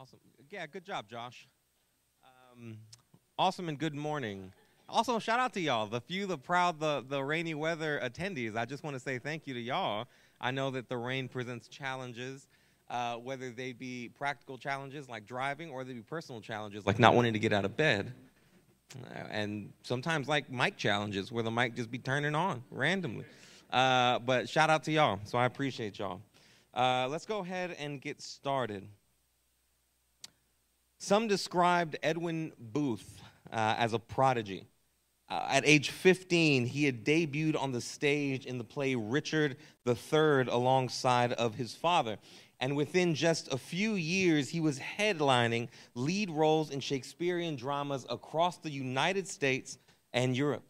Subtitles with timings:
[0.00, 0.18] Awesome.
[0.48, 1.46] Yeah, good job, Josh.
[2.24, 2.78] Um,
[3.38, 4.50] awesome and good morning.
[4.88, 8.56] Also, shout out to y'all, the few, the proud, the, the rainy weather attendees.
[8.56, 10.06] I just want to say thank you to y'all.
[10.40, 12.48] I know that the rain presents challenges,
[12.88, 17.14] uh, whether they be practical challenges like driving or they be personal challenges like not
[17.14, 18.14] wanting to get out of bed.
[18.96, 23.26] Uh, and sometimes like mic challenges where the mic just be turning on randomly.
[23.70, 25.20] Uh, but shout out to y'all.
[25.24, 26.22] So I appreciate y'all.
[26.72, 28.88] Uh, let's go ahead and get started.
[31.02, 34.66] Some described Edwin Booth uh, as a prodigy.
[35.30, 40.48] Uh, at age 15, he had debuted on the stage in the play Richard III
[40.48, 42.18] alongside of his father.
[42.60, 48.58] And within just a few years, he was headlining lead roles in Shakespearean dramas across
[48.58, 49.78] the United States
[50.12, 50.64] and Europe.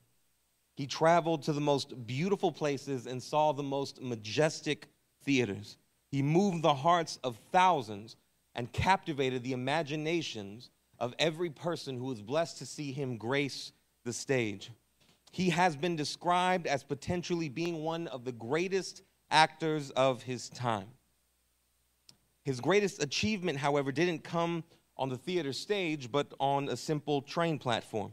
[0.76, 4.86] He traveled to the most beautiful places and saw the most majestic
[5.24, 5.76] theaters.
[6.12, 8.14] He moved the hearts of thousands
[8.54, 13.72] and captivated the imaginations of every person who was blessed to see him grace
[14.04, 14.70] the stage.
[15.32, 20.88] He has been described as potentially being one of the greatest actors of his time.
[22.42, 24.64] His greatest achievement, however, didn't come
[24.96, 28.12] on the theater stage, but on a simple train platform.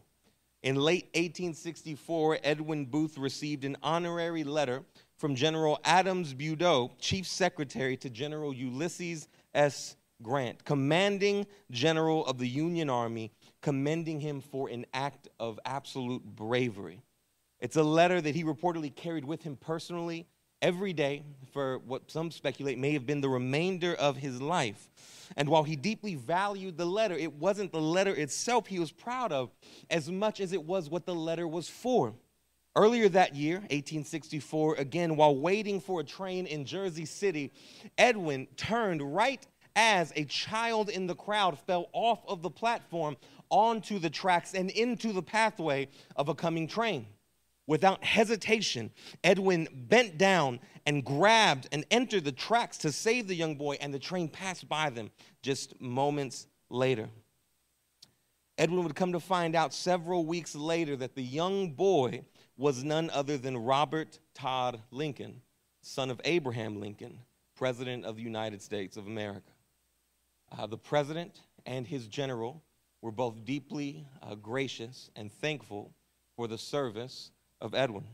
[0.63, 4.83] In late 1864, Edwin Booth received an honorary letter
[5.17, 9.95] from General Adams Badeau, Chief Secretary to General Ulysses S.
[10.21, 17.01] Grant, commanding general of the Union Army, commending him for an act of absolute bravery.
[17.59, 20.27] It's a letter that he reportedly carried with him personally
[20.61, 24.89] every day for what some speculate may have been the remainder of his life.
[25.35, 29.31] And while he deeply valued the letter, it wasn't the letter itself he was proud
[29.31, 29.51] of
[29.89, 32.13] as much as it was what the letter was for.
[32.75, 37.51] Earlier that year, 1864, again, while waiting for a train in Jersey City,
[37.97, 39.45] Edwin turned right
[39.77, 43.15] as a child in the crowd fell off of the platform
[43.49, 47.05] onto the tracks and into the pathway of a coming train.
[47.67, 48.91] Without hesitation,
[49.23, 53.93] Edwin bent down and grabbed and entered the tracks to save the young boy, and
[53.93, 55.11] the train passed by them
[55.43, 57.07] just moments later.
[58.57, 62.23] Edwin would come to find out several weeks later that the young boy
[62.57, 65.41] was none other than Robert Todd Lincoln,
[65.81, 67.19] son of Abraham Lincoln,
[67.55, 69.51] President of the United States of America.
[70.51, 72.63] Uh, the president and his general
[73.01, 75.93] were both deeply uh, gracious and thankful
[76.35, 77.31] for the service
[77.61, 78.05] of Edwin.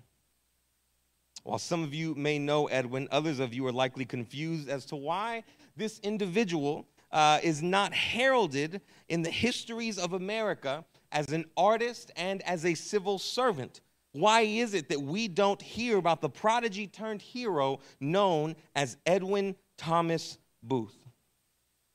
[1.43, 4.95] While some of you may know Edwin, others of you are likely confused as to
[4.95, 5.43] why
[5.75, 12.41] this individual uh, is not heralded in the histories of America as an artist and
[12.43, 13.81] as a civil servant.
[14.13, 19.55] Why is it that we don't hear about the prodigy turned hero known as Edwin
[19.77, 21.02] Thomas Booth?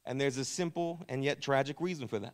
[0.09, 2.33] And there's a simple and yet tragic reason for that.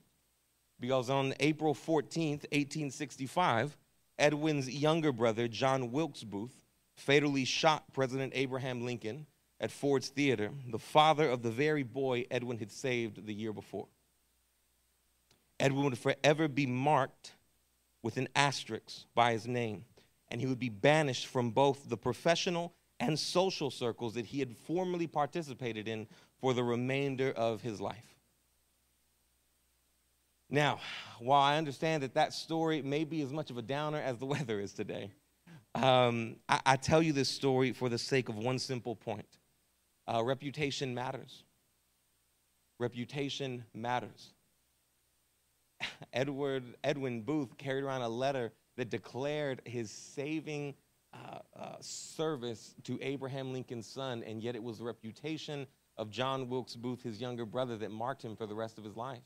[0.79, 3.77] Because on April 14th, 1865,
[4.17, 6.55] Edwin's younger brother, John Wilkes Booth,
[6.95, 9.27] fatally shot President Abraham Lincoln
[9.59, 13.89] at Ford's Theater, the father of the very boy Edwin had saved the year before.
[15.59, 17.33] Edwin would forever be marked
[18.03, 19.85] with an asterisk by his name,
[20.29, 24.56] and he would be banished from both the professional and social circles that he had
[24.56, 26.06] formerly participated in
[26.44, 28.19] for the remainder of his life.
[30.50, 30.78] Now,
[31.19, 34.27] while I understand that that story may be as much of a downer as the
[34.34, 35.10] weather is today,
[35.75, 39.38] um, I, I, tell you this story for the sake of one simple point
[40.06, 41.44] uh, reputation matters.
[42.78, 44.34] Reputation matters.
[46.12, 50.75] Edward, Edwin Booth carried around a letter that declared his saving
[51.15, 55.66] uh, uh, service to Abraham Lincoln's son, and yet it was reputation
[55.97, 58.97] of John Wilkes Booth, his younger brother, that marked him for the rest of his
[58.97, 59.22] life.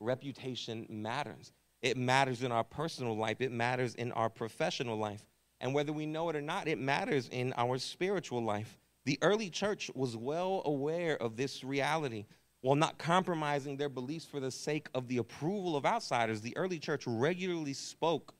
[0.00, 1.52] Reputation matters.
[1.80, 5.26] It matters in our personal life, it matters in our professional life.
[5.60, 8.78] And whether we know it or not, it matters in our spiritual life.
[9.04, 12.26] The early church was well aware of this reality.
[12.60, 16.78] While not compromising their beliefs for the sake of the approval of outsiders, the early
[16.78, 18.34] church regularly spoke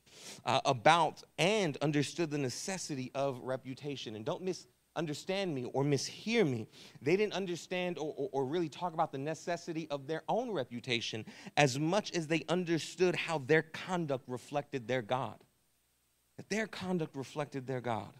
[0.44, 4.14] uh, about and understood the necessity of reputation.
[4.14, 6.66] And don't miss understand me or mishear me.
[7.00, 11.24] They didn't understand or, or, or, really talk about the necessity of their own reputation
[11.56, 15.36] as much as they understood how their conduct reflected their God.
[16.36, 18.12] That their conduct reflected their God.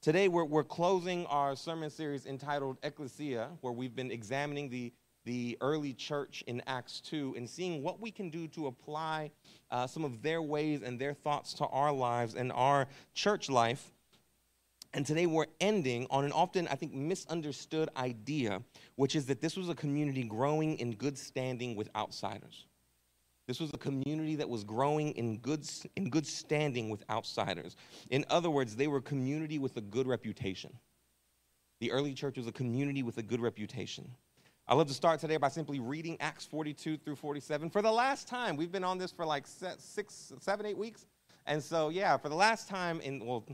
[0.00, 4.92] Today, we're, we're closing our sermon series entitled Ekklesia, where we've been examining the,
[5.24, 9.30] the early church in Acts 2 and seeing what we can do to apply
[9.70, 13.92] uh, some of their ways and their thoughts to our lives and our church life
[14.94, 18.62] And today we're ending on an often, I think, misunderstood idea,
[18.96, 22.66] which is that this was a community growing in good standing with outsiders.
[23.48, 27.76] This was a community that was growing in good, in good standing with outsiders.
[28.10, 30.72] In other words, they were a community with a good reputation.
[31.80, 34.08] The early church was a community with a good reputation.
[34.68, 37.70] I love to start today by simply reading Acts 42 through 47.
[37.70, 41.06] For the last time, we've been on this for like six, seven, eight weeks.
[41.46, 43.44] And so, yeah, for the last time in, well,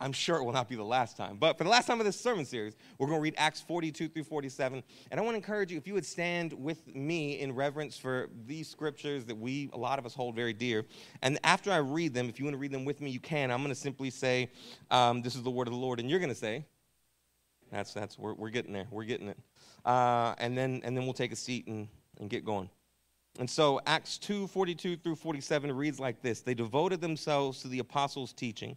[0.00, 1.38] I'm sure it will not be the last time.
[1.38, 4.08] But for the last time of this sermon series, we're going to read Acts 42
[4.08, 4.82] through 47.
[5.10, 8.28] And I want to encourage you, if you would stand with me in reverence for
[8.46, 10.84] these scriptures that we, a lot of us, hold very dear.
[11.22, 13.50] And after I read them, if you want to read them with me, you can.
[13.50, 14.50] I'm going to simply say,
[14.90, 15.98] um, This is the word of the Lord.
[15.98, 16.64] And you're going to say,
[17.72, 18.86] That's, that's, we're, we're getting there.
[18.92, 19.38] We're getting it.
[19.84, 21.88] Uh, and, then, and then we'll take a seat and,
[22.20, 22.70] and get going.
[23.40, 27.80] And so Acts 2 42 through 47 reads like this They devoted themselves to the
[27.80, 28.76] apostles' teaching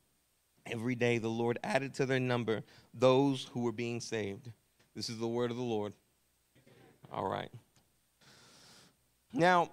[0.65, 2.63] Every day the Lord added to their number
[2.93, 4.51] those who were being saved.
[4.95, 5.93] This is the word of the Lord.
[7.11, 7.49] All right.
[9.33, 9.71] Now,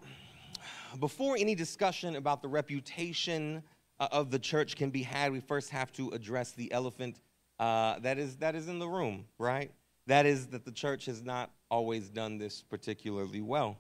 [1.01, 3.63] before any discussion about the reputation
[4.01, 7.21] uh, of the church can be had, we first have to address the elephant
[7.59, 9.73] uh, that, is, that is in the room, right?
[10.07, 13.77] That is that the church has not always done this particularly well.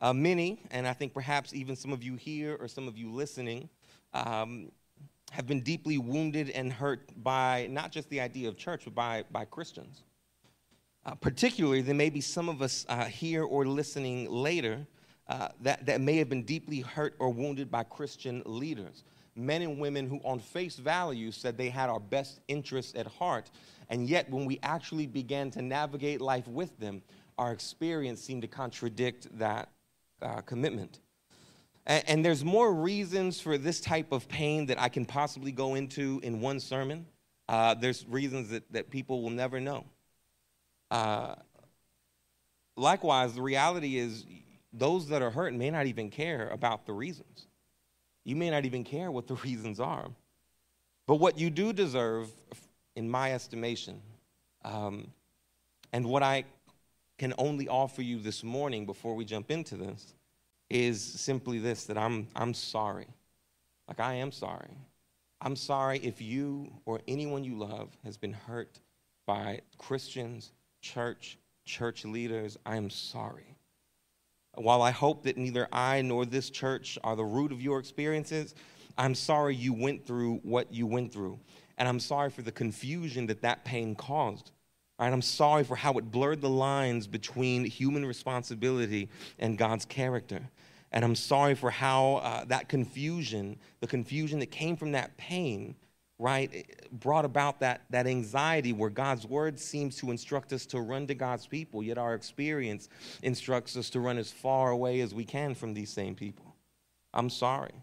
[0.00, 3.10] Uh, many, and I think perhaps even some of you here or some of you
[3.10, 3.70] listening,
[4.12, 4.70] um,
[5.32, 9.24] have been deeply wounded and hurt by not just the idea of church, but by,
[9.30, 10.02] by Christians.
[11.04, 14.86] Uh, particularly, there may be some of us uh, here or listening later
[15.28, 19.04] uh, that, that may have been deeply hurt or wounded by Christian leaders.
[19.34, 23.50] Men and women who, on face value, said they had our best interests at heart.
[23.88, 27.02] And yet, when we actually began to navigate life with them,
[27.38, 29.68] our experience seemed to contradict that
[30.22, 31.00] uh, commitment.
[31.86, 36.20] And, there's more reasons for this type of pain that I can possibly go into
[36.24, 37.06] in one sermon.
[37.48, 39.84] Uh, there's reasons that, that people will never know.
[40.90, 41.36] Uh,
[42.76, 44.24] likewise, the reality is
[44.72, 47.46] those that are hurt may not even care about the reasons.
[48.24, 50.08] You may not even care what the reasons are.
[51.06, 52.28] But what you do deserve,
[52.96, 54.00] in my estimation,
[54.64, 55.12] um,
[55.92, 56.44] and what I
[57.18, 60.14] can only offer you this morning before we jump into this,
[60.70, 63.06] is simply this that I'm, I'm sorry.
[63.88, 64.76] Like, I am sorry.
[65.40, 68.80] I'm sorry if you or anyone you love has been hurt
[69.26, 72.56] by Christians, church, church leaders.
[72.64, 73.56] I am sorry.
[74.54, 78.54] While I hope that neither I nor this church are the root of your experiences,
[78.96, 81.38] I'm sorry you went through what you went through.
[81.76, 84.52] And I'm sorry for the confusion that that pain caused.
[84.98, 89.08] I'm sorry for how it blurred the lines between human responsibility
[89.38, 90.48] and God's character.
[90.92, 95.74] And I'm sorry for how uh, that confusion, the confusion that came from that pain,
[96.18, 101.06] right, brought about that, that anxiety where God's word seems to instruct us to run
[101.08, 102.88] to God's people, yet our experience
[103.22, 106.54] instructs us to run as far away as we can from these same people.
[107.12, 107.74] I'm sorry.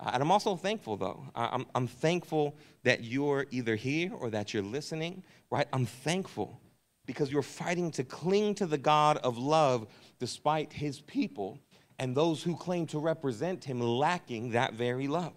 [0.00, 1.24] Uh, and I'm also thankful, though.
[1.34, 5.66] I'm, I'm thankful that you're either here or that you're listening, right?
[5.72, 6.60] I'm thankful
[7.04, 9.88] because you're fighting to cling to the God of love
[10.20, 11.58] despite his people
[11.98, 15.32] and those who claim to represent him lacking that very love.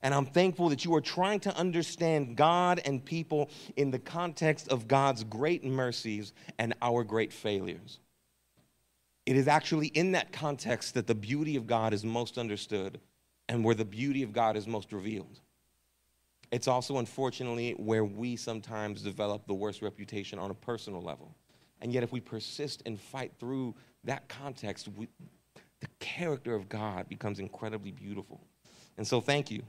[0.00, 4.68] And I'm thankful that you are trying to understand God and people in the context
[4.68, 8.00] of God's great mercies and our great failures.
[9.26, 13.00] It is actually in that context that the beauty of God is most understood
[13.48, 15.40] and where the beauty of God is most revealed.
[16.50, 21.34] It's also, unfortunately, where we sometimes develop the worst reputation on a personal level.
[21.80, 23.74] And yet, if we persist and fight through
[24.04, 25.08] that context, we,
[25.80, 28.40] the character of God becomes incredibly beautiful.
[28.96, 29.62] And so, thank you.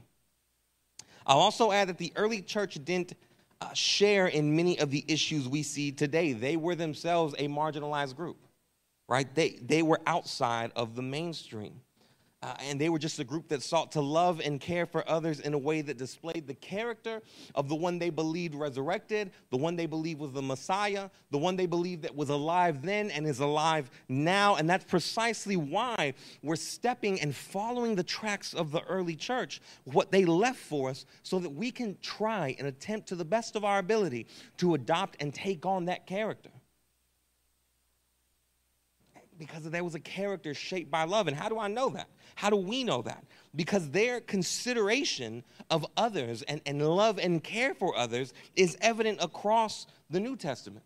[1.26, 3.14] I'll also add that the early church didn't
[3.60, 6.32] uh, share in many of the issues we see today.
[6.32, 8.36] They were themselves a marginalized group,
[9.08, 9.32] right?
[9.34, 11.80] They, they were outside of the mainstream.
[12.42, 15.40] Uh, and they were just a group that sought to love and care for others
[15.40, 17.22] in a way that displayed the character
[17.54, 21.56] of the one they believed resurrected, the one they believed was the Messiah, the one
[21.56, 24.56] they believed that was alive then and is alive now.
[24.56, 26.12] And that's precisely why
[26.42, 31.06] we're stepping and following the tracks of the early church, what they left for us,
[31.22, 34.26] so that we can try and attempt to the best of our ability
[34.58, 36.50] to adopt and take on that character
[39.38, 41.28] because there was a character shaped by love.
[41.28, 42.08] And how do I know that?
[42.34, 43.24] How do we know that?
[43.54, 49.86] Because their consideration of others and, and love and care for others is evident across
[50.10, 50.84] the New Testament,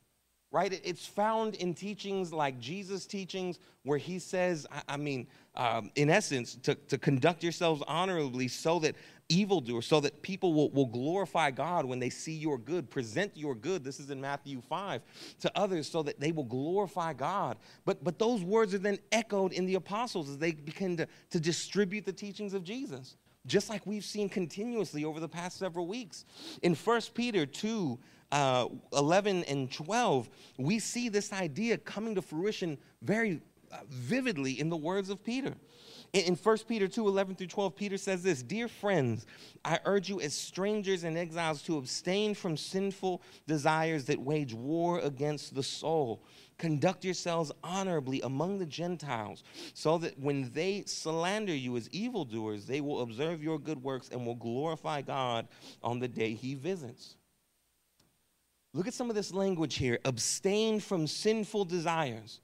[0.52, 0.80] right?
[0.84, 5.26] It's found in teachings like Jesus' teachings, where he says, I, I mean,
[5.56, 8.94] um, in essence, to, to conduct yourselves honorably so that
[9.30, 12.90] evildoers, so that people will, will glorify God when they see your good.
[12.90, 15.02] Present your good, this is in Matthew 5,
[15.40, 17.56] to others so that they will glorify God.
[17.84, 21.40] But, but those words are then echoed in the apostles as they begin to, to
[21.40, 26.24] distribute the teachings of Jesus, just like we've seen continuously over the past several weeks.
[26.62, 27.98] In 1 Peter 2,
[28.32, 33.40] uh, 11 and 12, we see this idea coming to fruition very
[33.72, 35.54] uh, vividly in the words of Peter.
[36.12, 39.26] In 1 Peter 2 11 through 12, Peter says this Dear friends,
[39.64, 44.98] I urge you as strangers and exiles to abstain from sinful desires that wage war
[45.00, 46.24] against the soul.
[46.58, 52.80] Conduct yourselves honorably among the Gentiles, so that when they slander you as evildoers, they
[52.80, 55.46] will observe your good works and will glorify God
[55.82, 57.16] on the day he visits.
[58.74, 62.40] Look at some of this language here abstain from sinful desires.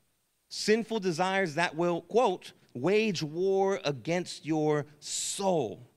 [0.48, 5.90] Sinful desires that will, quote, wage war against your soul.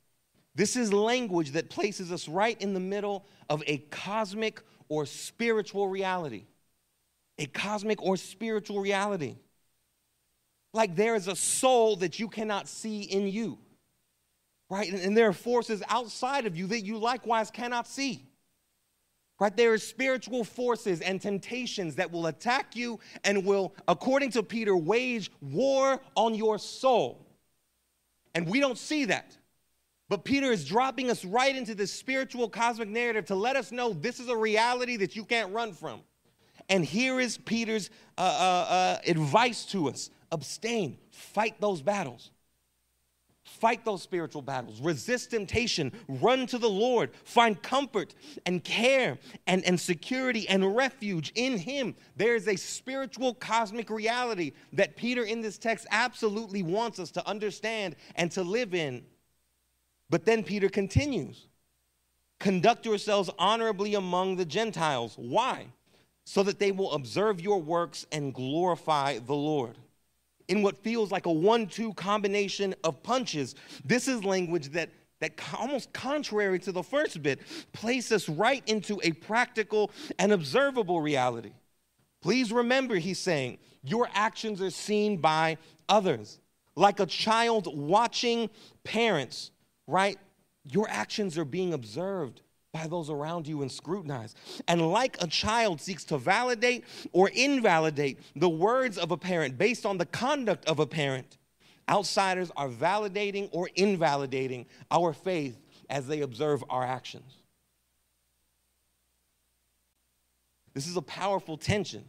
[0.56, 5.88] This is language that places us right in the middle of a cosmic or spiritual
[5.88, 6.46] reality.
[7.38, 9.38] A cosmic or spiritual reality.
[10.74, 13.58] Like there is a soul that you cannot see in you,
[14.70, 14.92] right?
[14.92, 18.29] And, there are forces outside of you that you likewise cannot see.
[19.40, 19.56] Right?
[19.56, 24.76] There are spiritual forces and temptations that will attack you and will, according to Peter,
[24.76, 27.26] wage war on your soul.
[28.36, 29.38] And we don't see that.
[30.10, 33.94] But Peter is dropping us right into this spiritual cosmic narrative to let us know
[33.94, 36.02] this is a reality that you can't run from.
[36.68, 42.32] And here is Peter's uh, uh, uh, advice to us abstain, fight those battles.
[43.50, 48.14] Fight those spiritual battles, resist temptation, run to the Lord, find comfort
[48.46, 51.96] and care and, and security and refuge in Him.
[52.16, 57.28] There is a spiritual cosmic reality that Peter in this text absolutely wants us to
[57.28, 59.04] understand and to live in.
[60.10, 61.48] But then Peter continues
[62.40, 65.16] conduct yourselves honorably among the Gentiles.
[65.18, 65.68] Why?
[66.24, 69.76] So that they will observe your works and glorify the Lord
[70.50, 73.56] in what feels like a one two combination of punches.
[73.86, 74.90] This is language that,
[75.22, 77.40] that almost contrary to the first bit,
[77.72, 81.54] places us right into a practical and observable reality.
[82.22, 86.40] Please remember, he's saying, your actions are seen by others.
[86.76, 88.50] Like a child watching
[88.84, 89.52] parents,
[89.88, 90.18] right?
[90.66, 92.42] Your actions are being observed
[92.72, 94.38] by those around you and scrutinized.
[94.68, 99.86] And like a child seeks to validate or invalidate the words of a parent based
[99.86, 101.38] on the conduct of a parent,
[101.90, 105.58] outsiders are validating or invalidating our faith
[105.90, 107.38] as they observe our actions.
[110.76, 112.06] This is a powerful tension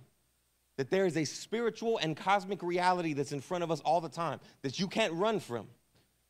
[0.76, 4.09] that there is a spiritual and cosmic reality that's in front of us all the
[4.09, 5.67] time that you can't run from.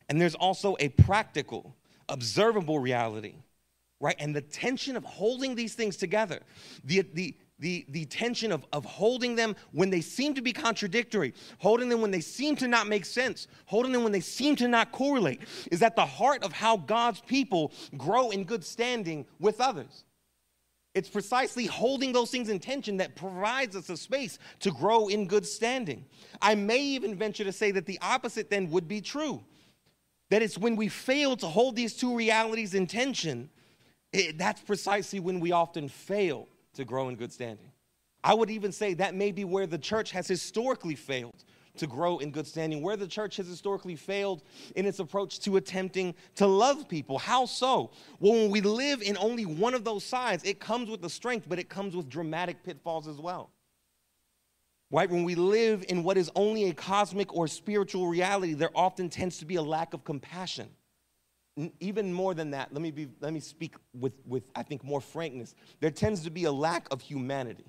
[0.07, 1.75] And there's also a practical,
[2.09, 3.35] observable reality
[4.01, 4.15] right?
[4.19, 6.39] And the tension of holding these things together,
[6.83, 11.33] the, the, the, the tension of, of holding them when they seem to be contradictory,
[11.59, 14.67] holding them when they seem to not make sense, holding them when they seem to
[14.67, 15.41] not correlate,
[15.71, 20.03] is at the heart of how God's people grow in good standing with others.
[20.93, 25.25] It's precisely holding those things in tension that provides us a space to grow in
[25.25, 26.03] good standing.
[26.41, 29.41] I may even venture to say that the opposite then would be true.
[30.31, 33.49] That it's when we fail to hold these two realities in tension
[34.13, 37.71] it, that's precisely when we often fail to grow in good standing.
[38.23, 41.43] I would even say that may be where the church has historically failed
[41.77, 44.43] to grow in good standing, where the church has historically failed
[44.75, 47.17] in its approach to attempting to love people.
[47.17, 47.91] How so?
[48.19, 51.47] Well, when we live in only one of those sides, it comes with the strength,
[51.47, 53.51] but it comes with dramatic pitfalls as well.
[54.91, 55.09] Right?
[55.09, 59.37] When we live in what is only a cosmic or spiritual reality, there often tends
[59.37, 60.67] to be a lack of compassion
[61.79, 65.01] even more than that, let me, be, let me speak with, with, I think, more
[65.01, 65.53] frankness.
[65.81, 67.65] There tends to be a lack of humanity.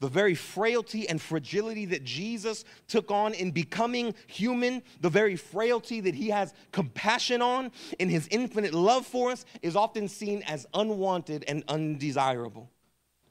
[0.00, 6.00] the very frailty and fragility that Jesus took on in becoming human, the very frailty
[6.00, 10.66] that he has compassion on in his infinite love for us, is often seen as
[10.74, 12.70] unwanted and undesirable.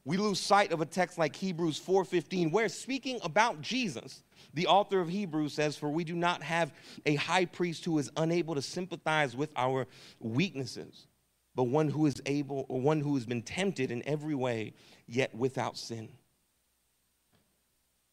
[0.05, 4.23] We lose sight of a text like Hebrews 4:15 where speaking about Jesus,
[4.55, 6.73] the author of Hebrews says, "For we do not have
[7.05, 9.85] a high priest who is unable to sympathize with our
[10.19, 11.07] weaknesses,
[11.53, 14.73] but one who is able or one who has been tempted in every way,
[15.05, 16.17] yet without sin."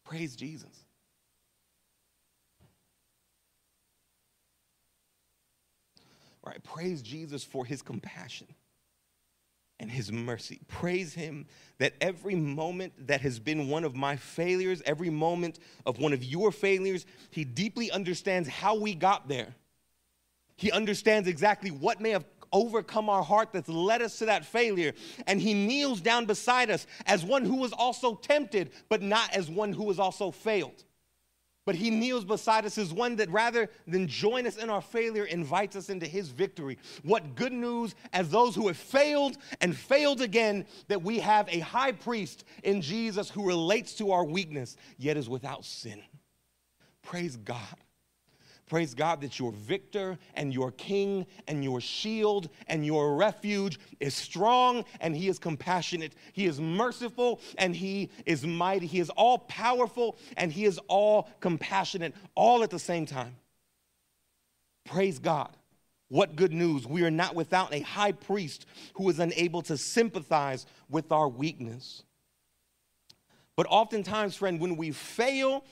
[0.03, 0.85] Praise Jesus.
[6.45, 8.53] Right, praise Jesus for his compassion
[9.83, 10.61] and his mercy.
[10.69, 11.45] Praise him
[11.77, 16.23] that every moment that has been one of my failures, every moment of one of
[16.23, 19.53] your failures, he deeply understands how we got there.
[20.55, 22.23] He understands exactly what may have
[22.53, 24.93] overcome our heart that's led us to that failure.
[25.27, 29.49] And he kneels down beside us as one who was also tempted, but not as
[29.49, 30.85] one who was also failed.
[31.65, 35.23] But he kneels beside us as one that rather than join us in our failure,
[35.25, 36.77] invites us into his victory.
[37.03, 41.59] What good news as those who have failed and failed again that we have a
[41.59, 46.01] high priest in Jesus who relates to our weakness, yet is without sin.
[47.01, 47.77] Praise God.
[48.67, 54.15] Praise God that your victor and your king and your shield and your refuge is
[54.15, 56.13] strong and he is compassionate.
[56.31, 58.87] He is merciful and he is mighty.
[58.87, 63.35] He is all powerful and he is all compassionate, all at the same time.
[64.85, 65.55] Praise God.
[66.07, 66.87] What good news.
[66.87, 72.03] We are not without a high priest who is unable to sympathize with our weakness.
[73.55, 75.63] But oftentimes, friend, when we fail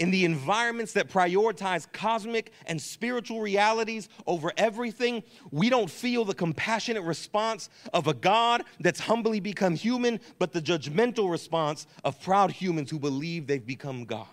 [0.00, 6.34] in the environments that prioritize cosmic and spiritual realities over everything, we don't feel the
[6.34, 12.50] compassionate response of a God that's humbly become human, but the judgmental response of proud
[12.50, 14.26] humans who believe they've become God.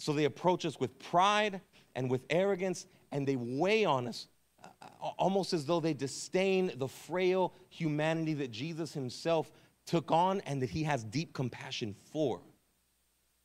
[0.00, 1.60] So they approach us with pride
[1.94, 4.26] and with arrogance, and they weigh on us
[4.60, 4.86] uh,
[5.18, 9.52] almost as though they disdain the frail humanity that Jesus himself
[9.86, 12.40] took on and that he has deep compassion for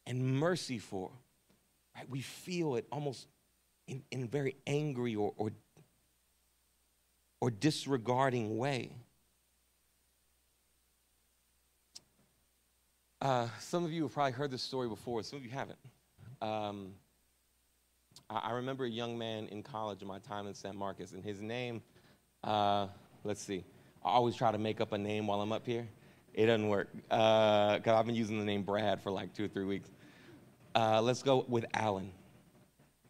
[0.08, 1.12] and mercy for.
[1.96, 2.10] Right?
[2.10, 3.28] We feel it almost
[3.88, 5.52] in, in a very angry or, or,
[7.40, 8.92] or disregarding way.
[13.22, 15.80] Uh, some of you have probably heard this story before, some of you haven't.
[16.42, 16.92] Um,
[18.30, 21.24] I, I, remember a young man in college in my time in San Marcos, and
[21.24, 21.82] his name,
[22.44, 22.88] uh,
[23.24, 23.64] let's see,
[24.04, 25.88] I always try to make up a name while I'm up here.
[26.34, 29.48] It doesn't work because uh, I've been using the name Brad for like two or
[29.48, 29.90] three weeks.
[30.76, 32.12] Uh, let's go with Alan.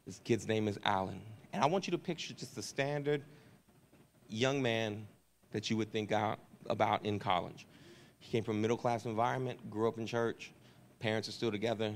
[0.05, 1.19] This kid's name is Alan.
[1.51, 3.23] And I want you to picture just the standard
[4.29, 5.07] young man
[5.51, 7.65] that you would think out about in college.
[8.19, 10.51] He came from a middle class environment, grew up in church,
[10.99, 11.91] parents are still together,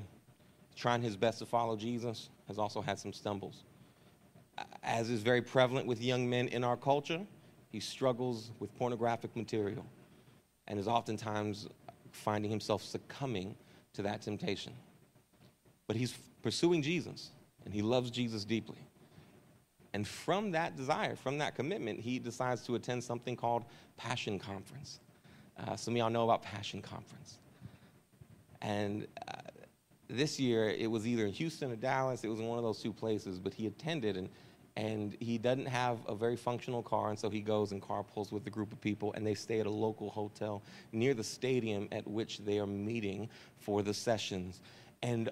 [0.76, 3.64] trying his best to follow Jesus, has also had some stumbles.
[4.82, 7.22] As is very prevalent with young men in our culture,
[7.72, 9.86] he struggles with pornographic material
[10.68, 11.68] and is oftentimes
[12.12, 13.56] finding himself succumbing
[13.94, 14.74] to that temptation.
[15.90, 17.32] But he's pursuing Jesus,
[17.66, 18.78] and he loves Jesus deeply.
[19.96, 23.64] And from that desire, from that commitment, he decides to attend something called
[23.98, 25.00] Passion Conference.
[25.58, 27.40] Uh, some of y'all know about Passion Conference.
[28.62, 29.42] And uh,
[30.08, 32.24] this year, it was either in Houston or Dallas.
[32.24, 34.30] It was in one of those two places, but he attended, and,
[34.78, 38.46] and he doesn't have a very functional car, and so he goes and carpools with
[38.46, 42.08] a group of people, and they stay at a local hotel near the stadium at
[42.08, 44.62] which they are meeting for the sessions.
[45.02, 45.32] And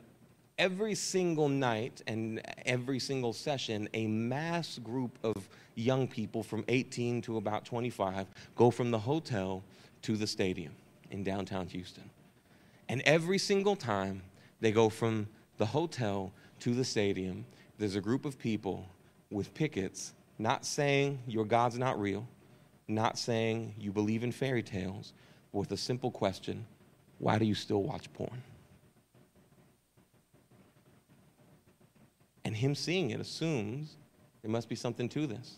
[0.57, 7.21] every single night and every single session, a mass group of young people from 18
[7.21, 9.63] to about 25 go from the hotel
[10.01, 10.73] to the stadium
[11.11, 12.09] in downtown Houston.
[12.89, 14.21] And every single time
[14.59, 17.45] they go from the hotel to the stadium,
[17.77, 18.87] there's a group of people
[19.29, 22.27] with pickets not saying your God's not real,
[22.87, 25.13] not saying you believe in fairy tales,
[25.51, 26.65] but with a simple question
[27.19, 28.43] why do you still watch porn?
[32.47, 33.97] And him seeing it assumes
[34.41, 35.57] there must be something to this.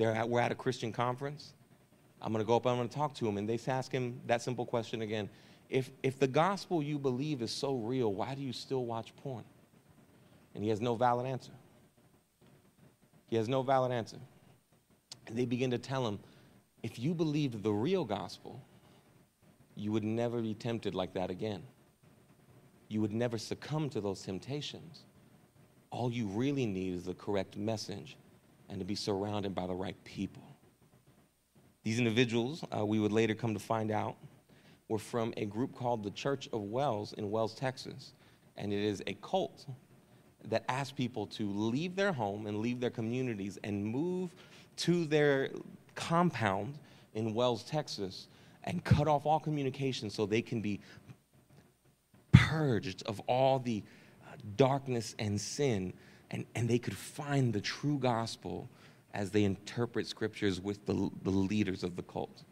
[0.00, 1.52] At, we're at a Christian conference.
[2.22, 3.36] I'm going to go up, I'm going to talk to him.
[3.36, 5.28] And they ask him that simple question again
[5.68, 9.44] if, if the gospel you believe is so real, why do you still watch porn?
[10.54, 11.52] And he has no valid answer.
[13.26, 14.18] He has no valid answer.
[15.26, 16.18] And they begin to tell him
[16.82, 18.64] if you believed the real gospel,
[19.74, 21.62] you would never be tempted like that again.
[22.88, 25.04] You would never succumb to those temptations
[25.92, 28.16] all you really need is the correct message
[28.68, 30.42] and to be surrounded by the right people.
[31.84, 34.16] These individuals, uh, we would later come to find out,
[34.88, 38.14] were from a group called the Church of Wells in Wells, Texas.
[38.56, 39.66] And it is a cult
[40.48, 44.34] that asks people to leave their home and leave their communities and move
[44.76, 45.50] to their
[45.94, 46.78] compound
[47.14, 48.28] in Wells, Texas,
[48.64, 50.80] and cut off all communication so they can be
[52.32, 53.82] purged of all the
[54.56, 55.92] darkness and sin,
[56.30, 58.68] and, and they could find the true gospel
[59.14, 62.42] as they interpret scriptures with the, the leaders of the cult.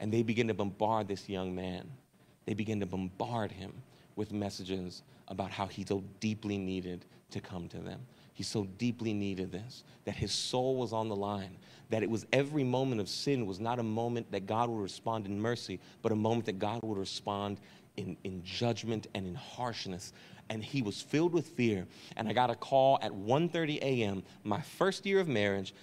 [0.00, 1.90] And they begin to bombard this young man.
[2.44, 3.72] They begin to bombard him
[4.16, 8.00] with messages about how he so deeply needed to come to them.
[8.34, 11.56] He so deeply needed this, that his soul was on the line,
[11.90, 15.26] that it was every moment of sin was not a moment that God would respond
[15.26, 17.60] in mercy, but a moment that God would respond
[17.96, 20.12] in, in judgment and in harshness.
[20.50, 21.86] And he was filled with fear.
[22.16, 25.74] And I got a call at 1:30 a.m., my first year of marriage,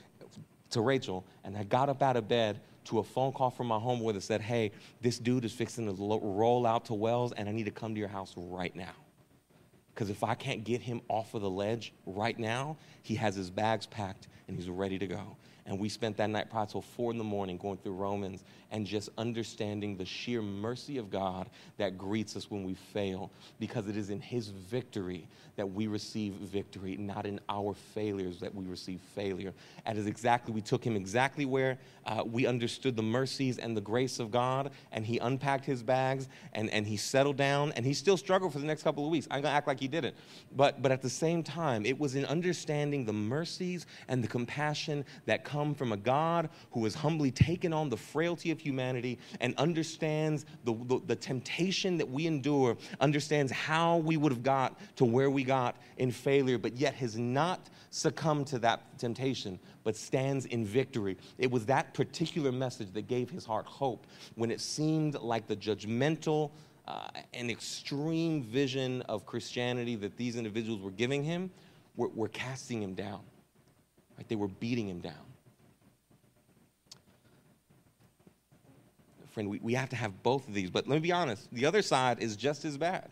[0.71, 3.77] to Rachel, and I got up out of bed to a phone call from my
[3.77, 4.71] homeboy that said, Hey,
[5.01, 7.99] this dude is fixing to roll out to Wells, and I need to come to
[7.99, 8.93] your house right now.
[9.93, 13.49] Because if I can't get him off of the ledge right now, he has his
[13.49, 15.35] bags packed and he's ready to go.
[15.65, 18.85] And we spent that night probably till four in the morning going through Romans and
[18.85, 23.97] just understanding the sheer mercy of God that greets us when we fail, because it
[23.97, 29.01] is in His victory that we receive victory, not in our failures that we receive
[29.13, 29.53] failure.
[29.85, 33.81] And is exactly, we took Him exactly where uh, we understood the mercies and the
[33.81, 37.93] grace of God, and He unpacked His bags and, and He settled down, and He
[37.93, 39.27] still struggled for the next couple of weeks.
[39.29, 40.15] I'm gonna act like He didn't.
[40.55, 45.03] But, but at the same time, it was in understanding the mercies and the compassion
[45.25, 49.53] that come from a God who has humbly taken on the frailty of humanity and
[49.57, 55.05] understands the, the, the, temptation that we endure, understands how we would have got to
[55.05, 60.45] where we got in failure, but yet has not succumbed to that temptation, but stands
[60.45, 61.17] in victory.
[61.37, 65.55] It was that particular message that gave his heart hope when it seemed like the
[65.55, 66.51] judgmental,
[66.87, 71.51] uh, and extreme vision of Christianity that these individuals were giving him
[71.95, 73.21] were, were casting him down.
[74.17, 74.27] Right?
[74.27, 75.30] They were beating him down.
[79.31, 80.69] Friend, we, we have to have both of these.
[80.69, 83.09] But let me be honest, the other side is just as bad,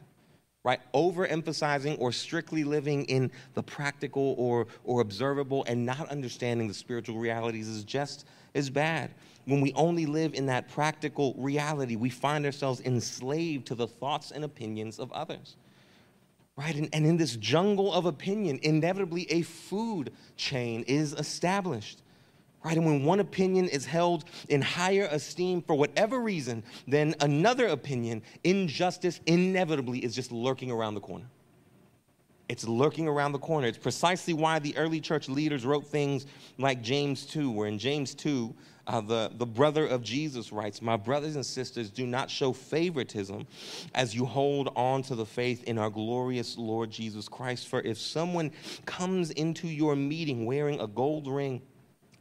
[0.63, 0.79] right?
[0.93, 7.17] Overemphasizing or strictly living in the practical or, or observable and not understanding the spiritual
[7.17, 9.11] realities is just as bad.
[9.45, 14.31] When we only live in that practical reality, we find ourselves enslaved to the thoughts
[14.31, 15.55] and opinions of others.
[16.55, 16.75] Right?
[16.75, 22.01] And, and in this jungle of opinion, inevitably a food chain is established
[22.63, 22.75] right?
[22.75, 28.21] And when one opinion is held in higher esteem for whatever reason than another opinion,
[28.43, 31.25] injustice inevitably is just lurking around the corner.
[32.49, 33.67] It's lurking around the corner.
[33.67, 36.25] It's precisely why the early church leaders wrote things
[36.57, 38.53] like James 2, where in James 2,
[38.87, 43.45] uh, the, the brother of Jesus writes, My brothers and sisters, do not show favoritism
[43.93, 47.67] as you hold on to the faith in our glorious Lord Jesus Christ.
[47.67, 48.51] For if someone
[48.87, 51.61] comes into your meeting wearing a gold ring,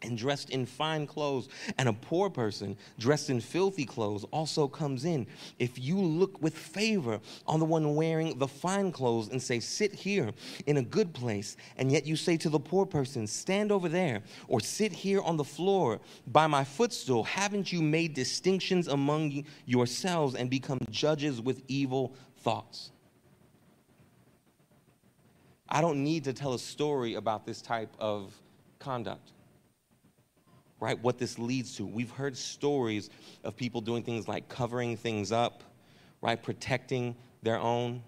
[0.02, 5.04] and dressed in fine clothes, and a poor person dressed in filthy clothes also comes
[5.04, 5.26] in.
[5.58, 9.94] If you look with favor on the one wearing the fine clothes and say, Sit
[9.94, 10.32] here
[10.66, 14.22] in a good place, and yet you say to the poor person, Stand over there,
[14.46, 20.34] or sit here on the floor by my footstool, haven't you made distinctions among yourselves
[20.34, 22.90] and become judges with evil thoughts?
[25.68, 28.32] I don't need to tell a story about this type of
[28.78, 29.32] conduct
[30.80, 31.00] right?
[31.02, 31.86] What this leads to.
[31.86, 33.10] We've heard stories
[33.44, 35.62] of people doing things like covering things up,
[36.22, 36.40] right?
[36.40, 38.02] Protecting their own,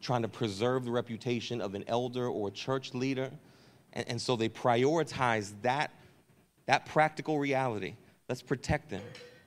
[0.00, 3.30] trying to preserve the reputation of an elder or a church leader.
[3.92, 5.90] And, and so they prioritize that,
[6.66, 7.94] that practical reality.
[8.28, 9.02] Let's protect them.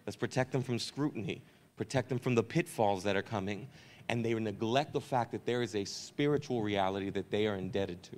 [0.06, 1.42] Let's protect them from scrutiny,
[1.76, 3.68] protect them from the pitfalls that are coming.
[4.10, 8.02] And they neglect the fact that there is a spiritual reality that they are indebted
[8.04, 8.18] to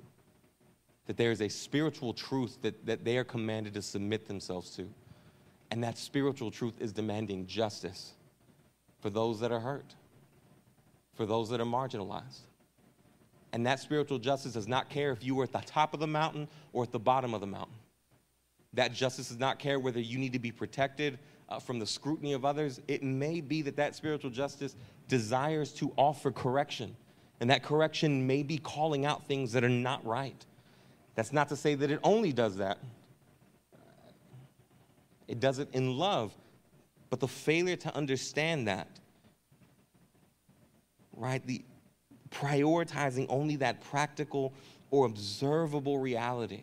[1.06, 4.88] that there is a spiritual truth that, that they are commanded to submit themselves to.
[5.70, 8.12] And that spiritual truth is demanding justice
[9.00, 9.94] for those that are hurt,
[11.14, 12.40] for those that are marginalized.
[13.52, 16.06] And that spiritual justice does not care if you were at the top of the
[16.06, 17.74] mountain or at the bottom of the mountain.
[18.74, 22.32] That justice does not care whether you need to be protected uh, from the scrutiny
[22.32, 22.80] of others.
[22.88, 24.74] It may be that that spiritual justice
[25.08, 26.96] desires to offer correction,
[27.40, 30.46] and that correction may be calling out things that are not right.
[31.14, 32.78] That's not to say that it only does that.
[35.28, 36.32] It does it in love.
[37.10, 38.88] But the failure to understand that,
[41.14, 41.62] right, the
[42.30, 44.54] prioritizing only that practical
[44.90, 46.62] or observable reality,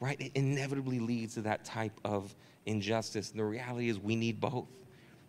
[0.00, 2.34] right, it inevitably leads to that type of
[2.66, 3.30] injustice.
[3.30, 4.68] And the reality is we need both.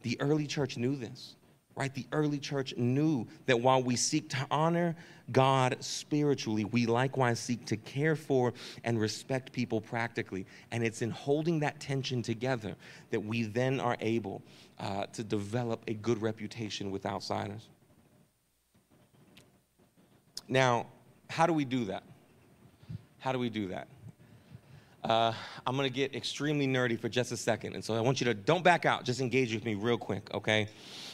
[0.03, 1.35] The early church knew this
[1.81, 1.95] right?
[1.95, 4.95] The early church knew that while we seek to honor
[5.31, 10.45] God spiritually, we likewise seek to care for and respect people practically.
[10.69, 12.75] And it's in holding that tension together
[13.09, 14.43] that we then are able
[14.77, 17.67] uh, to develop a good reputation with outsiders.
[20.47, 20.85] Now,
[21.31, 22.03] how do we do that?
[23.17, 23.87] How do we do that?
[25.03, 25.33] Uh,
[25.65, 27.73] I'm to get extremely nerdy for just a second.
[27.73, 30.29] And so I want you to don't back out, just engage with me real quick,
[30.33, 30.67] okay?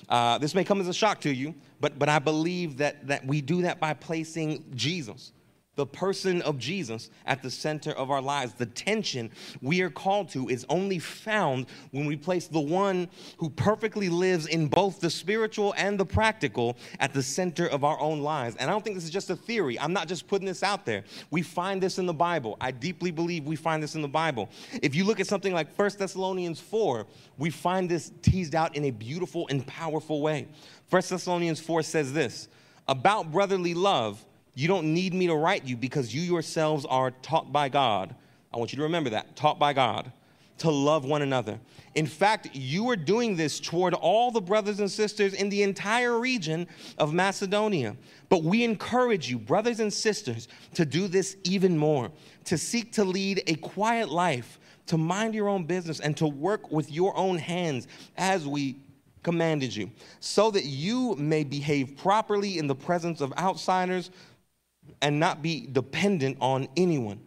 [0.09, 3.25] Uh, this may come as a shock to you, but, but I believe that, that
[3.25, 5.31] we do that by placing Jesus
[5.77, 8.53] the person of Jesus at the center of our lives.
[8.53, 13.49] The tension we are called to is only found when we place the one who
[13.51, 18.21] perfectly lives in both the spiritual and the practical at the center of our own
[18.21, 18.55] lives.
[18.57, 19.79] And I don't think this is just a theory.
[19.79, 21.03] I'm not just putting this out there.
[21.29, 22.57] We find this in the Bible.
[22.59, 24.49] I deeply believe we find this in the Bible.
[24.81, 27.05] If you look at something like 1 Thessalonians 4,
[27.37, 30.47] we find this teased out in a beautiful and powerful way.
[30.89, 32.47] 1 Thessalonians 4 says this
[32.87, 34.25] about brotherly love
[34.57, 38.15] you don't need me to write you because you yourselves are taught by God.
[38.51, 40.11] I want you to remember that taught by God
[40.57, 41.59] to love one another.
[41.93, 46.19] In fact, you are doing this toward all the brothers and sisters in the entire
[46.19, 46.65] region
[46.97, 47.95] of Macedonia.
[48.29, 52.11] But we encourage you, brothers and sisters, to do this even more,
[52.45, 56.71] to seek to lead a quiet life, to mind your own business, and to work
[56.71, 58.79] with your own hands as we
[59.21, 64.09] commanded you, so that you may behave properly in the presence of outsiders
[65.01, 67.19] and not be dependent on anyone.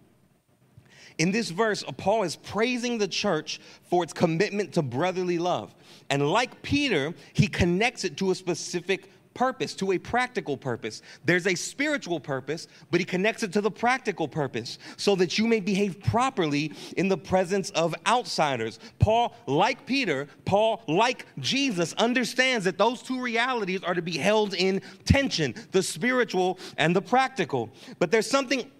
[1.19, 5.75] In this verse, Paul is praising the church for its commitment to brotherly love.
[6.09, 11.03] And like Peter, he connects it to a specific purpose, to a practical purpose.
[11.25, 15.47] There's a spiritual purpose, but he connects it to the practical purpose so that you
[15.47, 18.79] may behave properly in the presence of outsiders.
[18.99, 24.55] Paul, like Peter, Paul, like Jesus, understands that those two realities are to be held
[24.55, 27.71] in tension the spiritual and the practical.
[27.99, 28.71] But there's something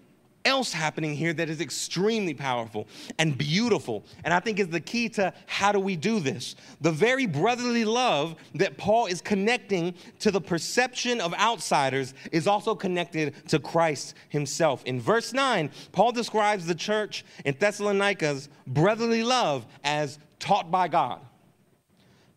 [0.45, 2.87] else happening here that is extremely powerful
[3.19, 4.03] and beautiful.
[4.23, 6.55] And I think is the key to how do we do this?
[6.81, 12.75] The very brotherly love that Paul is connecting to the perception of outsiders is also
[12.75, 14.83] connected to Christ himself.
[14.85, 21.21] In verse 9, Paul describes the church in Thessalonica's brotherly love as taught by God.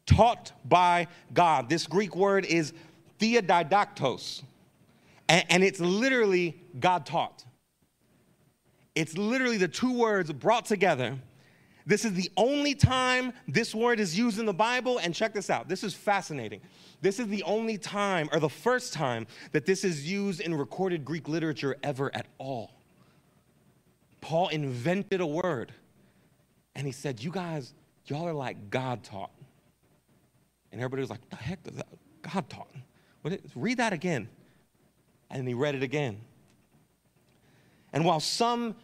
[0.07, 1.69] Taught by God.
[1.71, 2.75] This Greek word is
[3.19, 4.43] theodidaktos,
[5.29, 7.45] and it's literally God taught.
[8.95, 11.19] It's literally the two words brought together.
[11.87, 14.99] This is the only time this word is used in the Bible.
[14.99, 16.61] And check this out this is fascinating.
[17.03, 21.05] This is the only time, or the first time, that this is used in recorded
[21.05, 22.71] Greek literature ever at all.
[24.23, 25.73] Paul invented a word
[26.75, 27.75] and he said, You guys,
[28.07, 29.33] y'all are like God taught.
[30.73, 31.89] And everybody was like, The heck does that?
[32.23, 32.71] God taught.
[33.55, 34.29] Read that again.
[35.31, 36.21] And he read it again.
[37.95, 38.75] And while some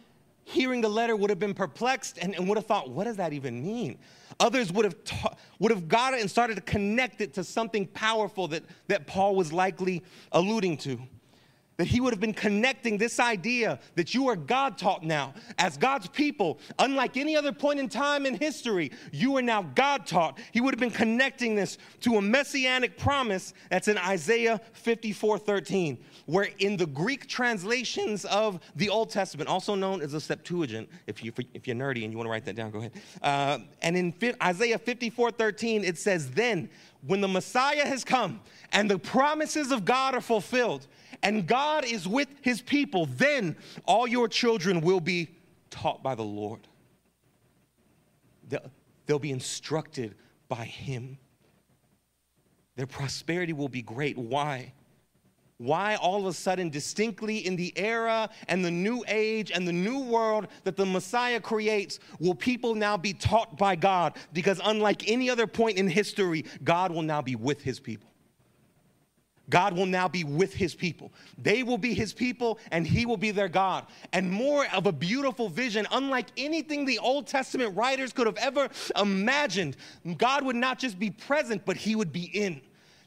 [0.45, 3.33] hearing the letter would have been perplexed and, and would have thought, what does that
[3.33, 3.99] even mean?
[4.39, 7.85] Others would have, ta- would have got it and started to connect it to something
[7.87, 10.97] powerful that, that Paul was likely alluding to
[11.77, 15.33] that he would have been connecting this idea that you are God taught now.
[15.57, 20.05] As God's people, unlike any other point in time in history, you are now God
[20.05, 20.37] taught.
[20.51, 25.97] He would have been connecting this to a messianic promise that's in Isaiah 54 13,
[26.25, 31.23] where in the Greek translations of the Old Testament, also known as the Septuagint, if,
[31.23, 32.91] you, if you're nerdy and you want to write that down, go ahead.
[33.21, 36.69] Uh, and in Isaiah 54 13, it says, Then
[37.05, 40.85] when the Messiah has come and the promises of God are fulfilled,
[41.23, 43.55] and God is with his people, then
[43.85, 45.29] all your children will be
[45.69, 46.67] taught by the Lord.
[49.05, 50.15] They'll be instructed
[50.47, 51.17] by him.
[52.75, 54.17] Their prosperity will be great.
[54.17, 54.73] Why?
[55.57, 59.73] Why all of a sudden, distinctly in the era and the new age and the
[59.73, 64.17] new world that the Messiah creates, will people now be taught by God?
[64.33, 68.10] Because unlike any other point in history, God will now be with his people.
[69.49, 71.11] God will now be with his people.
[71.37, 73.85] They will be his people and he will be their God.
[74.13, 78.69] And more of a beautiful vision, unlike anything the Old Testament writers could have ever
[78.95, 79.75] imagined.
[80.17, 82.61] God would not just be present, but he would be in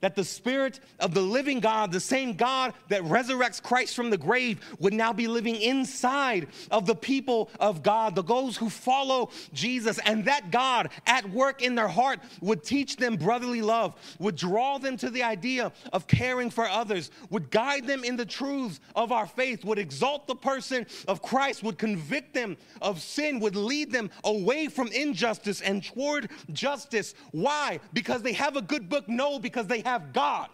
[0.05, 4.19] that the Spirit of the living God, the same God that resurrects Christ from the
[4.19, 9.31] grave, would now be living inside of the people of God, the those who follow
[9.55, 9.99] Jesus.
[10.05, 14.77] And that God at work in their heart would teach them brotherly love, would draw
[14.77, 19.11] them to the idea of caring for others, would guide them in the truths of
[19.11, 23.91] our faith, would exalt the person of Christ, would convict them of sin, would lead
[23.91, 27.15] them away from injustice and toward justice.
[27.31, 27.81] Why?
[27.93, 29.09] Because they have a good book?
[29.09, 30.49] No, because they have have God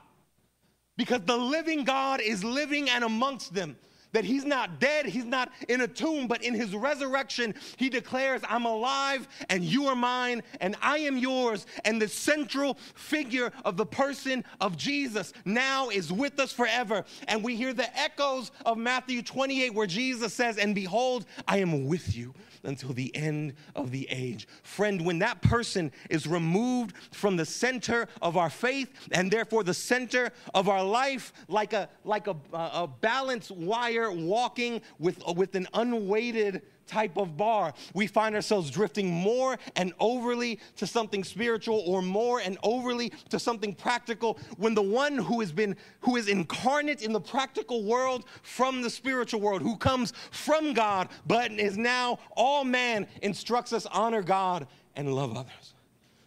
[0.96, 3.76] because the living God is living and amongst them.
[4.12, 8.42] That he's not dead, he's not in a tomb, but in his resurrection, he declares,
[8.48, 11.64] I'm alive and you are mine and I am yours.
[11.84, 17.04] And the central figure of the person of Jesus now is with us forever.
[17.28, 21.86] And we hear the echoes of Matthew 28, where Jesus says, And behold, I am
[21.86, 24.46] with you until the end of the age.
[24.62, 29.74] Friend, when that person is removed from the center of our faith and therefore the
[29.74, 35.66] center of our life, like a, like a, a balanced wire walking with, with an
[35.74, 42.02] unweighted type of bar, we find ourselves drifting more and overly to something spiritual or
[42.02, 47.02] more and overly to something practical when the one who has been who is incarnate
[47.02, 52.18] in the practical world from the spiritual world who comes from God but is now
[52.36, 55.74] all man instructs us honor God and love others.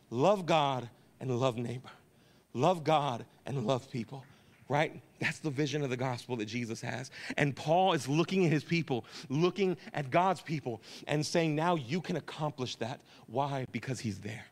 [0.09, 1.89] Love God and love neighbor.
[2.53, 4.23] Love God and love people
[4.69, 5.01] right?
[5.19, 7.11] That's the vision of the gospel that Jesus has.
[7.37, 12.01] And Paul is looking at his people, looking at God's people, and saying, now you
[12.01, 13.01] can accomplish that.
[13.27, 13.65] Why?
[13.71, 14.45] Because he's there.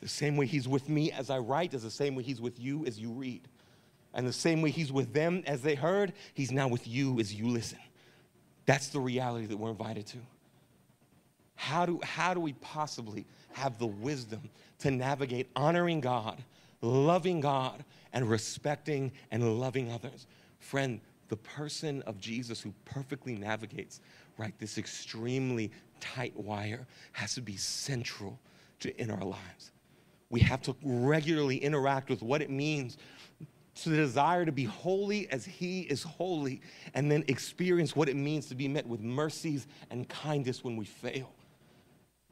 [0.00, 2.60] The same way he's with me as I write is the same way he's with
[2.60, 3.48] you as you read.
[4.12, 7.34] And the same way he's with them as they heard, he's now with you as
[7.34, 7.78] you listen.
[8.66, 10.18] That's the reality that we're invited to.
[11.56, 14.42] How do, how do we possibly have the wisdom
[14.80, 16.42] to navigate honoring God,
[16.80, 17.84] loving God,
[18.14, 20.26] and respecting and loving others.
[20.60, 24.00] Friend, the person of Jesus who perfectly navigates,
[24.38, 28.38] right, this extremely tight wire has to be central
[28.80, 29.72] to in our lives.
[30.30, 32.96] We have to regularly interact with what it means
[33.76, 36.60] to the desire to be holy as he is holy
[36.94, 40.84] and then experience what it means to be met with mercies and kindness when we
[40.84, 41.32] fail.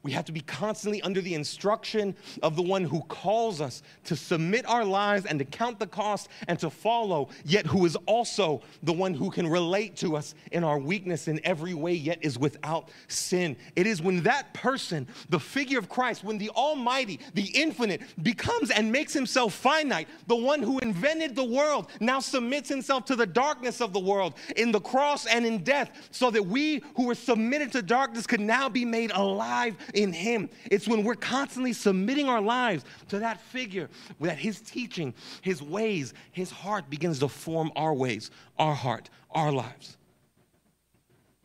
[0.03, 4.17] We have to be constantly under the instruction of the one who calls us to
[4.17, 8.61] submit our lives and to count the cost and to follow, yet who is also
[8.83, 12.37] the one who can relate to us in our weakness in every way, yet is
[12.37, 13.55] without sin.
[13.77, 18.71] It is when that person, the figure of Christ, when the Almighty, the infinite, becomes
[18.71, 23.25] and makes himself finite, the one who invented the world now submits himself to the
[23.25, 27.15] darkness of the world in the cross and in death, so that we who were
[27.15, 30.49] submitted to darkness could now be made alive in Him.
[30.69, 36.13] It's when we're constantly submitting our lives to that figure that His teaching, His ways,
[36.31, 39.97] His heart begins to form our ways, our heart, our lives.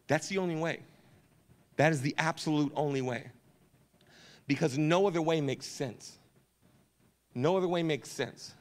[0.06, 0.80] That's the only way.
[1.76, 3.30] That is the absolute only way.
[4.46, 6.18] Because no other way makes sense.
[7.34, 8.54] No other way makes sense.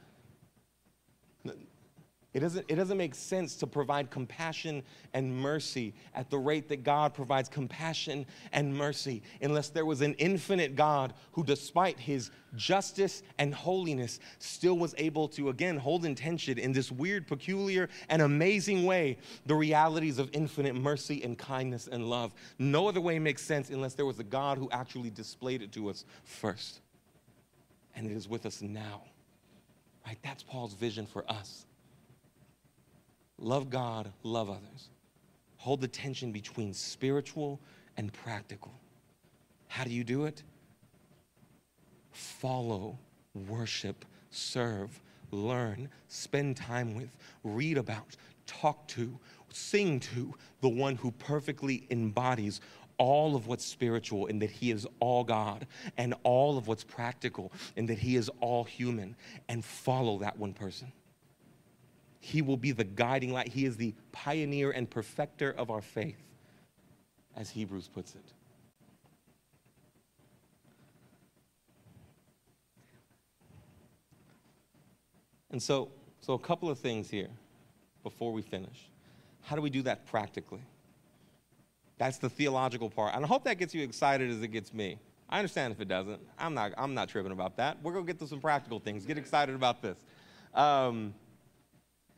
[2.38, 6.84] It doesn't, it doesn't make sense to provide compassion and mercy at the rate that
[6.84, 13.24] God provides compassion and mercy unless there was an infinite God who, despite his justice
[13.40, 18.22] and holiness, still was able to, again, hold in tension in this weird, peculiar, and
[18.22, 22.32] amazing way the realities of infinite mercy and kindness and love.
[22.60, 25.90] No other way makes sense unless there was a God who actually displayed it to
[25.90, 26.82] us first.
[27.96, 29.02] And it is with us now.
[30.06, 30.18] Right?
[30.22, 31.64] That's Paul's vision for us
[33.38, 34.88] Love God, love others.
[35.58, 37.60] Hold the tension between spiritual
[37.96, 38.72] and practical.
[39.68, 40.42] How do you do it?
[42.12, 42.98] Follow,
[43.48, 49.18] worship, serve, learn, spend time with, read about, talk to,
[49.50, 52.60] sing to the one who perfectly embodies
[52.98, 57.52] all of what's spiritual and that he is all God and all of what's practical
[57.76, 59.14] and that he is all human
[59.48, 60.92] and follow that one person.
[62.20, 63.48] He will be the guiding light.
[63.48, 66.22] He is the pioneer and perfecter of our faith,
[67.36, 68.24] as Hebrews puts it.
[75.50, 75.88] And so,
[76.20, 77.30] so a couple of things here
[78.02, 78.88] before we finish.
[79.42, 80.60] How do we do that practically?
[81.96, 83.14] That's the theological part.
[83.14, 84.98] And I hope that gets you excited as it gets me.
[85.28, 86.20] I understand if it doesn't.
[86.38, 87.78] I'm not, I'm not tripping about that.
[87.82, 89.04] We're going to get to some practical things.
[89.04, 89.98] Get excited about this.
[90.54, 91.14] Um,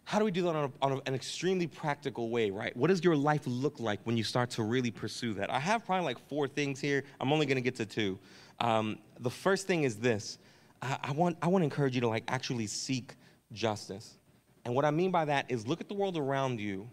[0.05, 2.77] how do we do that on, a, on an extremely practical way, right?
[2.77, 5.51] What does your life look like when you start to really pursue that?
[5.53, 7.05] I have probably like four things here.
[7.21, 8.19] I'm only going to get to two.
[8.59, 10.39] Um, the first thing is this
[10.83, 13.15] I, I, want, I want to encourage you to like actually seek
[13.53, 14.17] justice.
[14.65, 16.89] And what I mean by that is look at the world around you,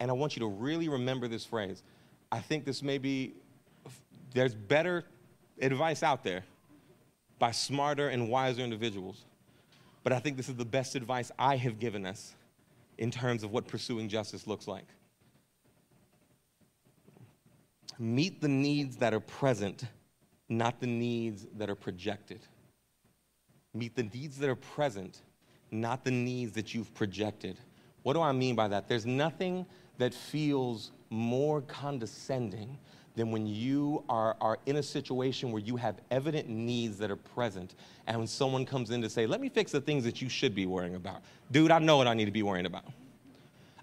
[0.00, 1.82] and I want you to really remember this phrase.
[2.32, 3.34] I think this may be,
[4.32, 5.04] there's better
[5.60, 6.44] advice out there
[7.38, 9.24] by smarter and wiser individuals.
[10.04, 12.34] But I think this is the best advice I have given us
[12.98, 14.86] in terms of what pursuing justice looks like.
[17.98, 19.84] Meet the needs that are present,
[20.48, 22.40] not the needs that are projected.
[23.72, 25.22] Meet the needs that are present,
[25.70, 27.58] not the needs that you've projected.
[28.02, 28.88] What do I mean by that?
[28.88, 29.64] There's nothing
[29.96, 32.78] that feels more condescending
[33.16, 37.16] than when you are, are in a situation where you have evident needs that are
[37.16, 37.74] present
[38.06, 40.54] and when someone comes in to say, Let me fix the things that you should
[40.54, 41.22] be worrying about.
[41.50, 42.84] Dude, I know what I need to be worrying about.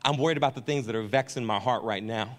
[0.03, 2.38] I'm worried about the things that are vexing my heart right now.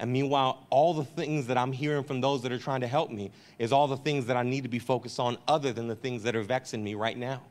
[0.00, 3.10] And meanwhile, all the things that I'm hearing from those that are trying to help
[3.10, 5.96] me is all the things that I need to be focused on other than the
[5.96, 7.42] things that are vexing me right now.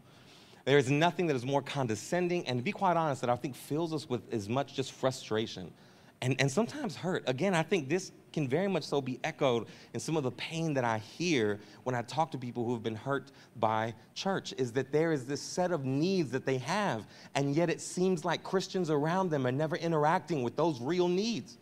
[0.64, 3.56] There is nothing that is more condescending and, to be quite honest, that I think
[3.56, 5.72] fills us with as much just frustration
[6.22, 7.24] and, and sometimes hurt.
[7.28, 10.74] Again, I think this can very much so be echoed in some of the pain
[10.74, 14.72] that I hear when I talk to people who have been hurt by church is
[14.74, 17.06] that there is this set of needs that they have,
[17.36, 21.58] and yet it seems like Christians around them are never interacting with those real needs.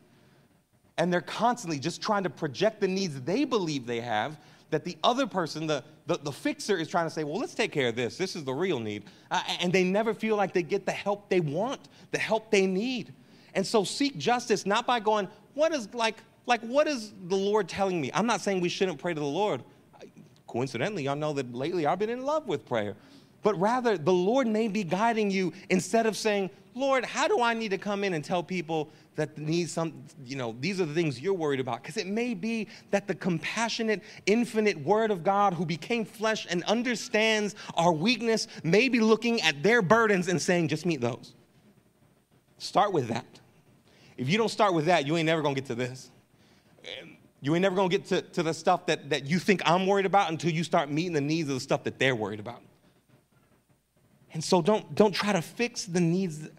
[0.98, 4.38] And they're constantly just trying to project the needs they believe they have
[4.72, 7.72] that the other person, the, the, the, fixer, is trying to say, well, let's take
[7.72, 8.18] care of this.
[8.18, 9.04] This is the real need.
[9.30, 12.66] Uh, and they never feel like they get the help they want, the help they
[12.66, 13.14] need.
[13.54, 17.68] And so seek justice not by going, what is like, like what is the Lord
[17.68, 18.12] telling me?
[18.14, 19.64] I'm not saying we shouldn't pray to the Lord.
[20.48, 22.96] Coincidentally, y'all know that lately I've been in love with prayer.
[23.44, 27.54] But rather, the Lord may be guiding you instead of saying, Lord, how do I
[27.54, 29.94] need to come in and tell people that need some,
[30.26, 31.82] you know, these are the things you're worried about?
[31.82, 36.64] Because it may be that the compassionate, infinite Word of God who became flesh and
[36.64, 41.34] understands our weakness may be looking at their burdens and saying, just meet those.
[42.58, 43.26] Start with that.
[44.18, 46.10] If you don't start with that, you ain't never gonna get to this.
[47.42, 50.06] You ain't never gonna get to, to the stuff that, that you think I'm worried
[50.06, 52.62] about until you start meeting the needs of the stuff that they're worried about.
[54.34, 56.50] And so don't, don't try to fix the needs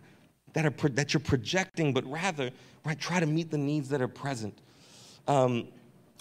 [0.53, 2.51] that, are, that you're projecting, but rather,
[2.85, 4.57] right, try to meet the needs that are present.
[5.29, 5.69] Um,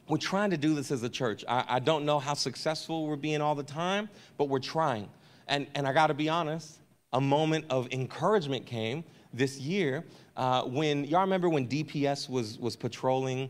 [0.10, 1.46] we're trying to do this as a church.
[1.48, 5.10] I, I, don't know how successful we're being all the time, but we're trying.
[5.48, 6.80] And, and I gotta be honest,
[7.14, 9.04] a moment of encouragement came
[9.34, 10.04] this year
[10.36, 13.50] uh, when y'all remember when DPS was was patrolling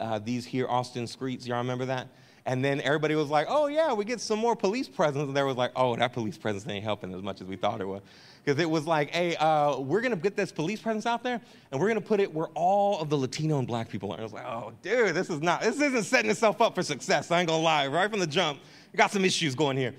[0.00, 1.46] uh, these here Austin streets.
[1.46, 2.08] Y'all remember that?
[2.46, 5.46] And then everybody was like, "Oh yeah, we get some more police presence." And there
[5.46, 8.00] was like, "Oh, that police presence ain't helping as much as we thought it was,"
[8.42, 11.40] because it was like, "Hey, uh, we're gonna get this police presence out there,
[11.70, 14.22] and we're gonna put it where all of the Latino and Black people are." And
[14.22, 15.60] I was like, "Oh, dude, this is not.
[15.60, 17.30] This isn't setting itself up for success.
[17.30, 17.86] I ain't gonna lie.
[17.88, 18.58] Right from the jump,
[18.92, 19.94] we got some issues going here."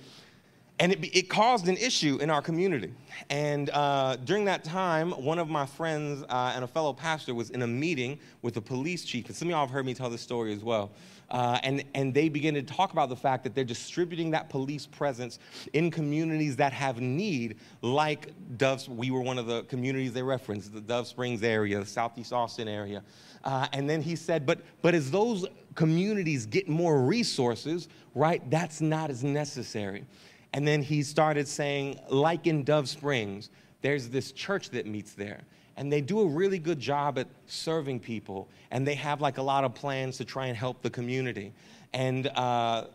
[0.81, 2.91] And it, it caused an issue in our community.
[3.29, 7.51] And uh, during that time, one of my friends uh, and a fellow pastor was
[7.51, 9.27] in a meeting with the police chief.
[9.27, 10.89] And some of y'all have heard me tell this story as well.
[11.29, 14.87] Uh, and, and they began to talk about the fact that they're distributing that police
[14.87, 15.37] presence
[15.73, 18.89] in communities that have need, like Doves.
[18.89, 22.67] We were one of the communities they referenced, the Dove Springs area, the Southeast Austin
[22.67, 23.03] area.
[23.43, 28.81] Uh, and then he said, but, but as those communities get more resources, right, that's
[28.81, 30.05] not as necessary.
[30.53, 33.49] And then he started saying, like in Dove Springs,
[33.81, 35.41] there's this church that meets there.
[35.77, 38.49] And they do a really good job at serving people.
[38.69, 41.53] And they have like a lot of plans to try and help the community.
[41.93, 42.85] And uh,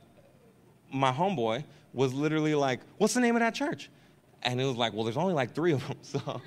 [0.93, 3.91] my homeboy was literally like, What's the name of that church?
[4.43, 5.97] And it was like, Well, there's only like three of them.
[6.03, 6.41] So,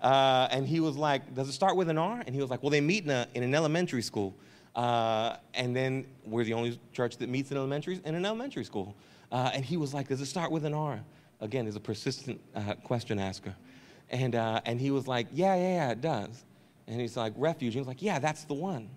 [0.00, 2.22] uh, and he was like, Does it start with an R?
[2.24, 4.34] And he was like, Well, they meet in, a, in an elementary school.
[4.74, 8.94] Uh, and then we're the only church that meets in elementary in an elementary school.
[9.34, 11.00] Uh, and he was like, Does it start with an R?
[11.40, 13.52] Again, he's a persistent uh, question asker.
[14.10, 16.44] And, uh, and he was like, Yeah, yeah, yeah, it does.
[16.86, 17.72] And he's like, Refuge.
[17.72, 18.88] He was like, Yeah, that's the one.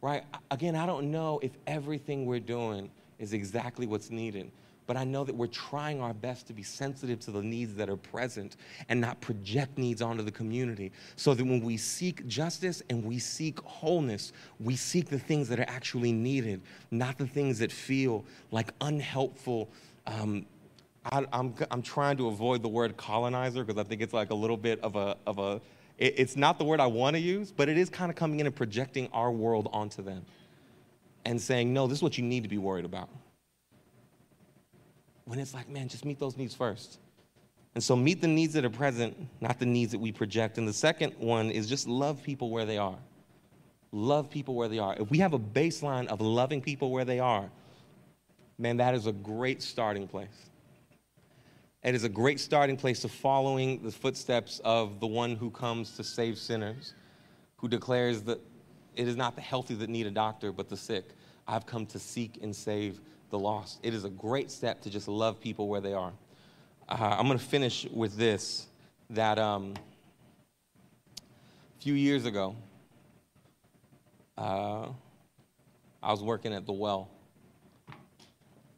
[0.00, 0.24] Right?
[0.50, 4.50] Again, I don't know if everything we're doing is exactly what's needed
[4.90, 7.88] but I know that we're trying our best to be sensitive to the needs that
[7.88, 8.56] are present
[8.88, 10.90] and not project needs onto the community.
[11.14, 15.60] So that when we seek justice and we seek wholeness, we seek the things that
[15.60, 16.60] are actually needed,
[16.90, 19.68] not the things that feel like unhelpful.
[20.08, 20.44] Um,
[21.04, 24.56] I, am trying to avoid the word colonizer because I think it's like a little
[24.56, 25.60] bit of a, of a
[25.98, 28.40] it, it's not the word I want to use, but it is kind of coming
[28.40, 30.26] in and projecting our world onto them
[31.24, 33.08] and saying, no, this is what you need to be worried about
[35.30, 36.98] when it's like, man, just meet those needs first.
[37.76, 40.58] And so meet the needs that are present, not the needs that we project.
[40.58, 42.98] And the second one is just love people where they are.
[43.92, 44.96] Love people where they are.
[44.98, 47.48] If we have a baseline of loving people where they are,
[48.58, 50.48] man, that is a great starting place.
[51.84, 55.96] It is a great starting place to following the footsteps of the one who comes
[55.96, 56.94] to save sinners,
[57.58, 58.40] who declares that
[58.96, 61.04] it is not the healthy that need a doctor, but the sick.
[61.46, 63.00] I've come to seek and save
[63.30, 63.80] the lost.
[63.82, 66.12] It is a great step to just love people where they are.
[66.88, 68.66] Uh, I'm going to finish with this
[69.10, 69.74] that um,
[71.18, 72.56] a few years ago,
[74.36, 74.88] uh,
[76.02, 77.08] I was working at the well.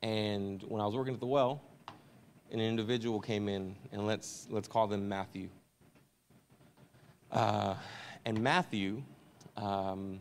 [0.02, 1.62] And when I was working at the well,
[2.50, 5.48] an individual came in, and let's, let's call them Matthew.
[7.30, 7.74] Uh,
[8.24, 9.02] and Matthew
[9.56, 10.20] um,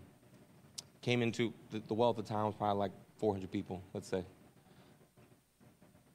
[1.01, 2.91] came into the, the well at the time was probably like
[3.21, 4.25] 400 people, let's say.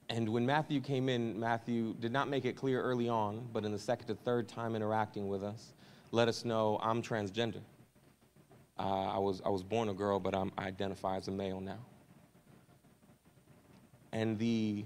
[0.08, 3.70] And when Matthew came in, Matthew did not make it clear early on, but in
[3.70, 5.72] the second to third time interacting with us,
[6.10, 7.62] let us know I'm transgender.
[8.78, 11.60] Uh, I, was, I was born a girl, but I'm, I identify as a male
[11.60, 11.78] now.
[14.12, 14.84] And the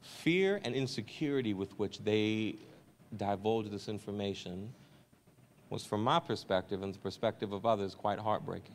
[0.00, 2.56] fear and insecurity with which they
[3.16, 4.72] divulged this information
[5.70, 8.74] was, from my perspective and the perspective of others, quite heartbreaking.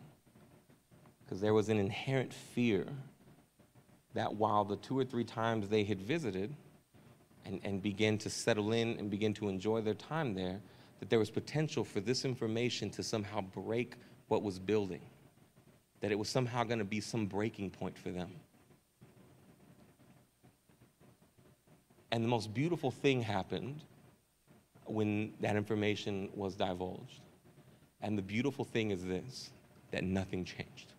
[1.26, 2.86] Because there was an inherent fear
[4.14, 6.56] that while the two or three times they had visited
[7.46, 10.62] and, and began to settle in and begin to enjoy their time there,
[11.00, 13.96] that there was potential for this information to somehow break
[14.28, 15.02] what was building,
[16.02, 18.32] that it was somehow going to be some breaking point for them.
[22.12, 23.82] And the most beautiful thing happened
[24.86, 27.22] when that information was divulged.
[28.02, 29.50] And the beautiful thing is this
[29.92, 30.95] that nothing changed.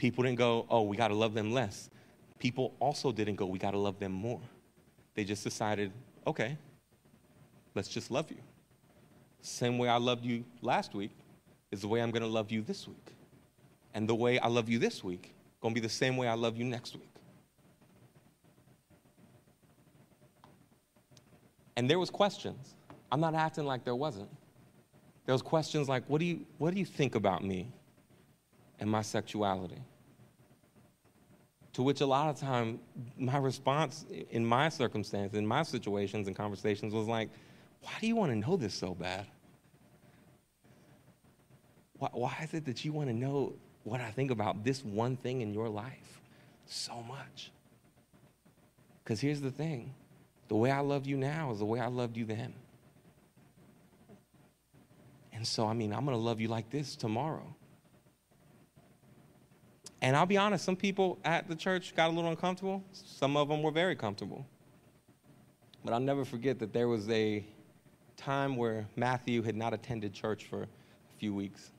[0.00, 1.90] People didn't go, oh, we got to love them less.
[2.38, 4.40] People also didn't go, we got to love them more.
[5.14, 5.92] They just decided,
[6.26, 6.56] okay,
[7.74, 8.38] let's just love you.
[9.42, 11.10] Same way I loved you last week
[11.70, 13.12] is the way I'm going to love you this week.
[13.92, 16.34] And the way I love you this week going to be the same way I
[16.34, 17.12] love you next week.
[21.76, 22.74] And there was questions.
[23.12, 24.30] I'm not acting like there wasn't.
[25.26, 27.70] There was questions like, what do you, what do you think about me
[28.80, 29.80] and my sexuality?
[31.74, 32.80] To which a lot of time,
[33.16, 37.28] my response in my circumstance, in my situations and conversations was like,
[37.82, 39.26] why do you want to know this so bad?
[41.98, 43.54] Why, why is it that you want to know
[43.84, 46.20] what I think about this one thing in your life
[46.66, 47.52] so much?
[49.04, 49.94] Because here's the thing
[50.48, 52.52] the way I love you now is the way I loved you then.
[55.32, 57.54] And so, I mean, I'm going to love you like this tomorrow.
[60.02, 62.82] And I'll be honest, some people at the church got a little uncomfortable.
[62.92, 64.46] Some of them were very comfortable.
[65.84, 67.44] But I'll never forget that there was a
[68.16, 70.68] time where Matthew had not attended church for a
[71.18, 71.70] few weeks.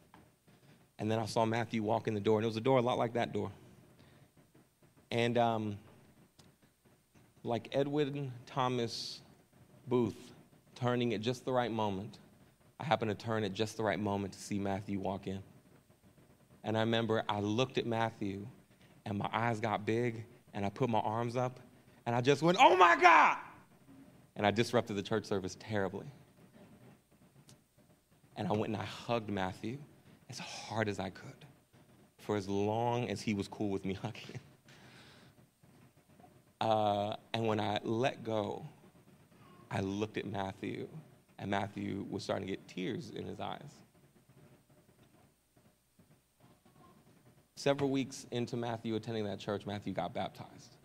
[0.99, 2.81] And then I saw Matthew walk in the door, and it was a door a
[2.81, 3.51] lot like that door.
[5.09, 5.77] And um,
[7.43, 9.21] like Edwin Thomas
[9.87, 10.31] Booth
[10.75, 12.19] turning at just the right moment.
[12.79, 15.41] I happened to turn at just the right moment to see Matthew walk in.
[16.63, 18.47] And I remember I looked at Matthew
[19.05, 21.59] and my eyes got big and I put my arms up
[22.05, 23.37] and I just went, oh my God!
[24.35, 26.05] And I disrupted the church service terribly.
[28.37, 29.77] And I went and I hugged Matthew
[30.29, 31.45] as hard as I could
[32.17, 34.39] for as long as he was cool with me hugging.
[36.61, 38.65] Uh, and when I let go,
[39.71, 40.87] I looked at Matthew,
[41.39, 43.80] and Matthew was starting to get tears in his eyes.
[47.61, 50.77] Several weeks into Matthew attending that church, Matthew got baptized.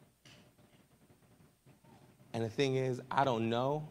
[2.35, 3.89] And the thing is, I don't know.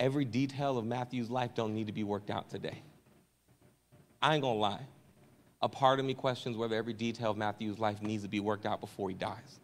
[0.00, 2.80] Every detail of Matthew's life don't need to be worked out today.
[4.22, 4.80] I ain't gonna lie.
[5.60, 8.64] A part of me questions whether every detail of Matthew's life needs to be worked
[8.64, 9.60] out before he dies.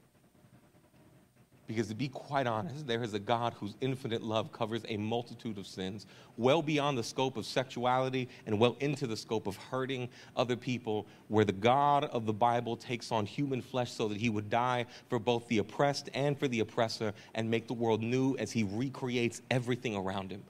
[1.68, 5.58] Because to be quite honest, there is a God whose infinite love covers a multitude
[5.58, 6.06] of sins,
[6.38, 11.06] well beyond the scope of sexuality and well into the scope of hurting other people,
[11.28, 14.86] where the God of the Bible takes on human flesh so that he would die
[15.10, 18.64] for both the oppressed and for the oppressor and make the world new as he
[18.64, 20.42] recreates everything around him.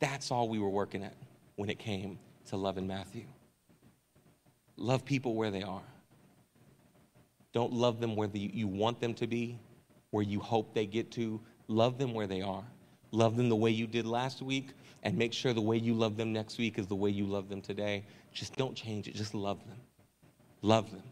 [0.00, 1.14] That's all we were working at
[1.54, 3.24] when it came to love in Matthew.
[4.76, 5.82] Love people where they are.
[7.52, 9.60] Don't love them where you want them to be
[10.16, 11.38] where you hope they get to.
[11.68, 12.64] Love them where they are.
[13.10, 14.70] Love them the way you did last week,
[15.02, 17.50] and make sure the way you love them next week is the way you love
[17.50, 18.02] them today.
[18.32, 19.14] Just don't change it.
[19.14, 19.76] Just love them.
[20.62, 21.02] Love them.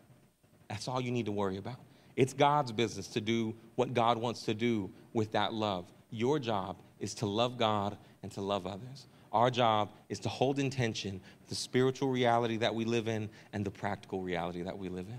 [0.70, 1.76] That's all you need to worry about.
[2.16, 5.84] It's God's business to do what God wants to do with that love.
[6.10, 9.06] Your job is to love God and to love others.
[9.32, 13.66] Our job is to hold in tension the spiritual reality that we live in and
[13.66, 15.18] the practical reality that we live in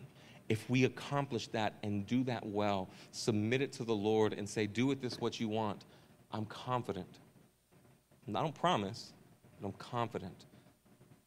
[0.49, 4.67] if we accomplish that and do that well, submit it to the Lord and say,
[4.67, 5.85] Do with this what you want,
[6.31, 7.19] I'm confident.
[8.27, 9.13] I don't promise,
[9.59, 10.45] but I'm confident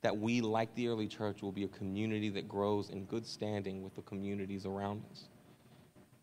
[0.03, 3.83] that we, like the early church, will be a community that grows in good standing
[3.83, 5.25] with the communities around us.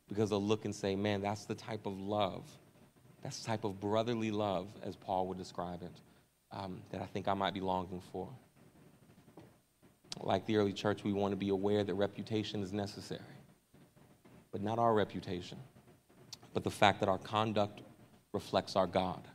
[0.08, 2.44] Because they'll look and say, Man, that's the type of love,
[3.24, 6.02] that's the type of brotherly love, as Paul would describe it,
[6.52, 8.30] um, that I think I might be longing for
[10.22, 13.22] like the early church, we want to be aware that reputation is necessary.
[14.52, 15.58] but not our reputation,
[16.54, 17.82] but the fact that our conduct
[18.32, 19.28] reflects our God.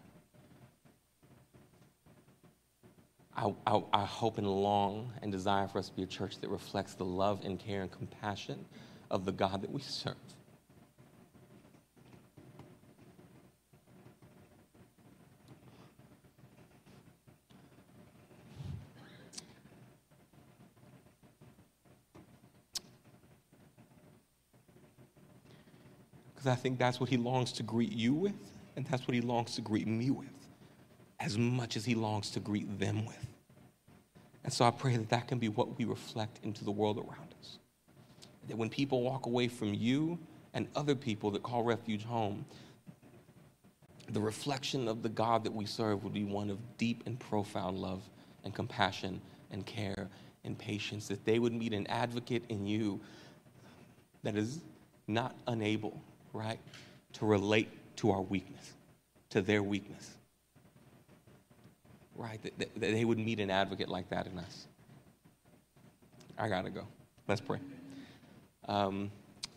[3.36, 6.48] I, I, I, hope and long and desire for us to be a church that
[6.48, 8.64] reflects the love and care and compassion
[9.10, 10.16] of the God that we serve.
[26.40, 28.32] Because I think that's what he longs to greet you with,
[28.74, 30.48] and that's what he longs to greet me with,
[31.18, 33.26] as much as he longs to greet them with.
[34.42, 37.34] And so I pray that that can be what we reflect into the world around
[37.38, 37.58] us.
[38.48, 40.18] That when people walk away from you
[40.54, 42.46] and other people that call refuge home,
[44.08, 47.76] the reflection of the God that we serve would be one of deep and profound
[47.76, 48.02] love
[48.44, 49.20] and compassion
[49.50, 50.08] and care
[50.44, 51.06] and patience.
[51.08, 52.98] That they would meet an advocate in you
[54.22, 54.60] that is
[55.06, 56.00] not unable,
[56.32, 56.58] right,
[57.14, 58.74] to relate to our weakness,
[59.30, 60.16] to their weakness
[62.20, 62.40] right?
[62.42, 64.66] That, that, they would meet an advocate like that in us.
[66.38, 66.86] I got to go.
[67.26, 67.58] Let's pray.
[68.68, 69.10] Um,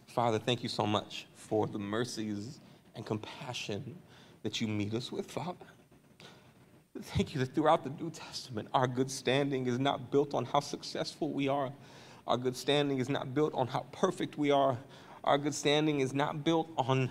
[0.07, 2.59] Father, thank you so much for the mercies
[2.95, 3.95] and compassion
[4.43, 5.65] that you meet us with, Father.
[7.01, 10.59] Thank you that throughout the New Testament, our good standing is not built on how
[10.59, 11.71] successful we are.
[12.27, 14.77] Our good standing is not built on how perfect we are.
[15.23, 17.09] Our good standing is not built on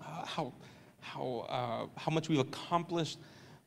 [0.00, 0.52] uh, how,
[1.00, 3.18] how, uh, how much we've accomplished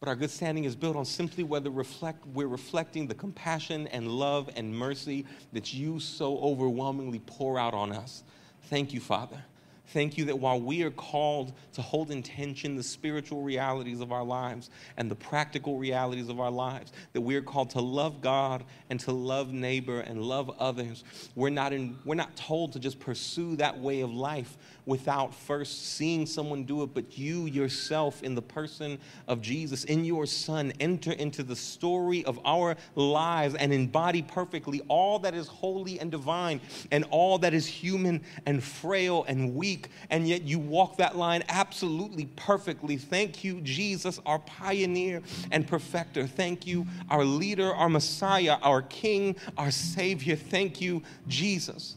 [0.04, 4.10] but our good standing is built on simply whether reflect, we're reflecting the compassion and
[4.10, 8.26] love and mercy that you so overwhelmingly pour out on us.
[8.64, 9.46] Thank you, Father.
[9.88, 14.12] Thank you that while we are called to hold in tension the spiritual realities of
[14.12, 18.22] our lives and the practical realities of our lives, that we are called to love
[18.22, 21.04] God and to love neighbor and love others,
[21.36, 25.94] we're not, in, we're not told to just pursue that way of life without first
[25.94, 30.74] seeing someone do it, but you yourself, in the person of Jesus, in your Son,
[30.80, 36.12] enter into the story of our lives and embody perfectly all that is holy and
[36.12, 36.60] divine
[36.92, 41.16] and all that is human and frail and weak weak, and yet you walk that
[41.16, 42.98] line absolutely perfectly.
[42.98, 45.22] Thank you, Jesus, our pioneer
[45.52, 46.28] and perfecter.
[46.28, 50.36] Thank you, our leader, our Messiah, our King, our Savior.
[50.36, 51.96] Thank you, Jesus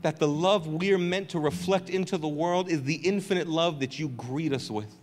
[0.00, 3.98] that the love we're meant to reflect into the world is the infinite love that
[3.98, 4.94] you greet us with.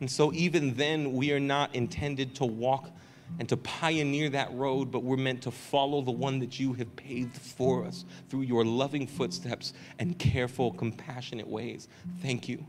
[0.00, 2.90] And so, even then, we are not intended to walk
[3.38, 6.94] and to pioneer that road, but we're meant to follow the one that you have
[6.96, 11.88] paved for us through your loving footsteps and careful, compassionate ways.
[12.20, 12.64] Thank you.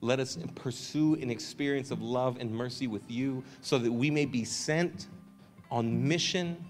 [0.00, 4.26] Let us pursue an experience of love and mercy with you so that we may
[4.26, 5.08] be sent
[5.70, 6.62] on mission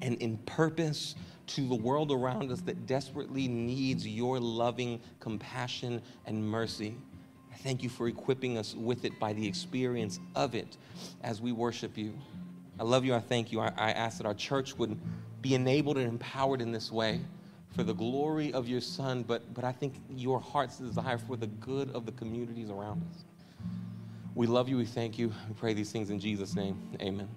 [0.00, 1.16] and in purpose
[1.48, 6.94] to the world around us that desperately needs your loving compassion and mercy.
[7.52, 10.76] I thank you for equipping us with it by the experience of it
[11.22, 12.14] as we worship you.
[12.78, 13.14] I love you.
[13.14, 13.60] I thank you.
[13.60, 14.98] I, I ask that our church would
[15.40, 17.20] be enabled and empowered in this way
[17.74, 21.46] for the glory of your Son, but, but I think your heart's desire for the
[21.46, 23.24] good of the communities around us.
[24.34, 24.76] We love you.
[24.76, 25.28] We thank you.
[25.48, 26.80] We pray these things in Jesus' name.
[27.00, 27.28] Amen.